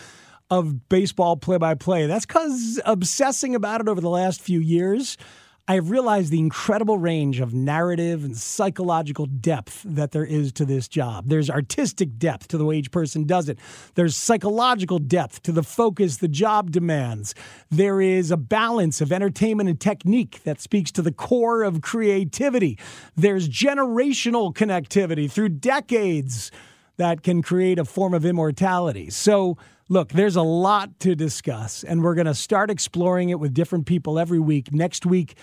[0.50, 2.08] of baseball play by play.
[2.08, 5.18] That's because obsessing about it over the last few years,
[5.66, 10.66] I have realized the incredible range of narrative and psychological depth that there is to
[10.66, 11.30] this job.
[11.30, 13.60] There's artistic depth to the way each person does it.
[13.96, 17.34] There's psychological depth to the focus the job demands.
[17.72, 22.78] There is a balance of entertainment and technique that speaks to the core of creativity.
[23.16, 26.52] There's generational connectivity through decades
[26.98, 29.10] that can create a form of immortality.
[29.10, 29.58] So,
[29.90, 33.86] look, there's a lot to discuss, and we're going to start exploring it with different
[33.86, 34.74] people every week.
[34.74, 35.36] Next week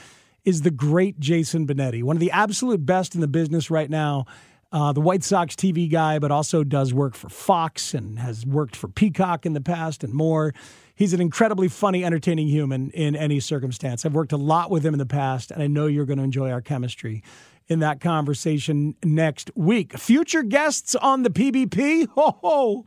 [0.44, 4.24] is the great Jason Benetti, one of the absolute best in the business right now.
[4.72, 8.76] Uh, the White Sox TV guy, but also does work for Fox and has worked
[8.76, 10.54] for Peacock in the past and more.
[10.94, 14.06] He's an incredibly funny, entertaining human in any circumstance.
[14.06, 16.24] I've worked a lot with him in the past, and I know you're going to
[16.24, 17.24] enjoy our chemistry
[17.66, 19.98] in that conversation next week.
[19.98, 22.06] Future guests on the PBP.
[22.14, 22.84] Ho ho!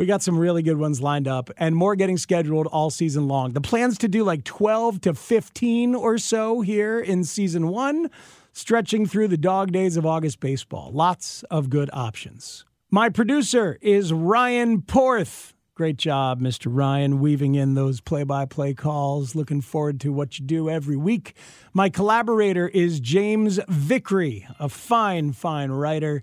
[0.00, 3.52] We got some really good ones lined up and more getting scheduled all season long.
[3.52, 8.10] The plan's to do like 12 to 15 or so here in season one,
[8.54, 10.90] stretching through the dog days of August baseball.
[10.90, 12.64] Lots of good options.
[12.90, 15.52] My producer is Ryan Porth.
[15.74, 16.68] Great job, Mr.
[16.70, 19.34] Ryan, weaving in those play by play calls.
[19.34, 21.34] Looking forward to what you do every week.
[21.74, 26.22] My collaborator is James Vickery, a fine, fine writer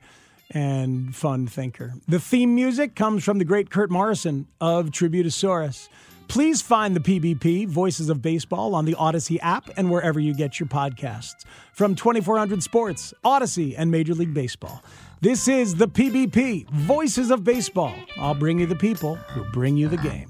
[0.51, 1.93] and fun thinker.
[2.07, 5.89] The theme music comes from the great Kurt Morrison of Tributosaurus.
[6.27, 10.59] Please find the PBP, Voices of Baseball, on the Audacy app and wherever you get
[10.59, 11.45] your podcasts.
[11.73, 14.83] From 2400 Sports, Audacy, and Major League Baseball.
[15.21, 17.93] This is the PBP, Voices of Baseball.
[18.17, 20.29] I'll bring you the people who bring you the game.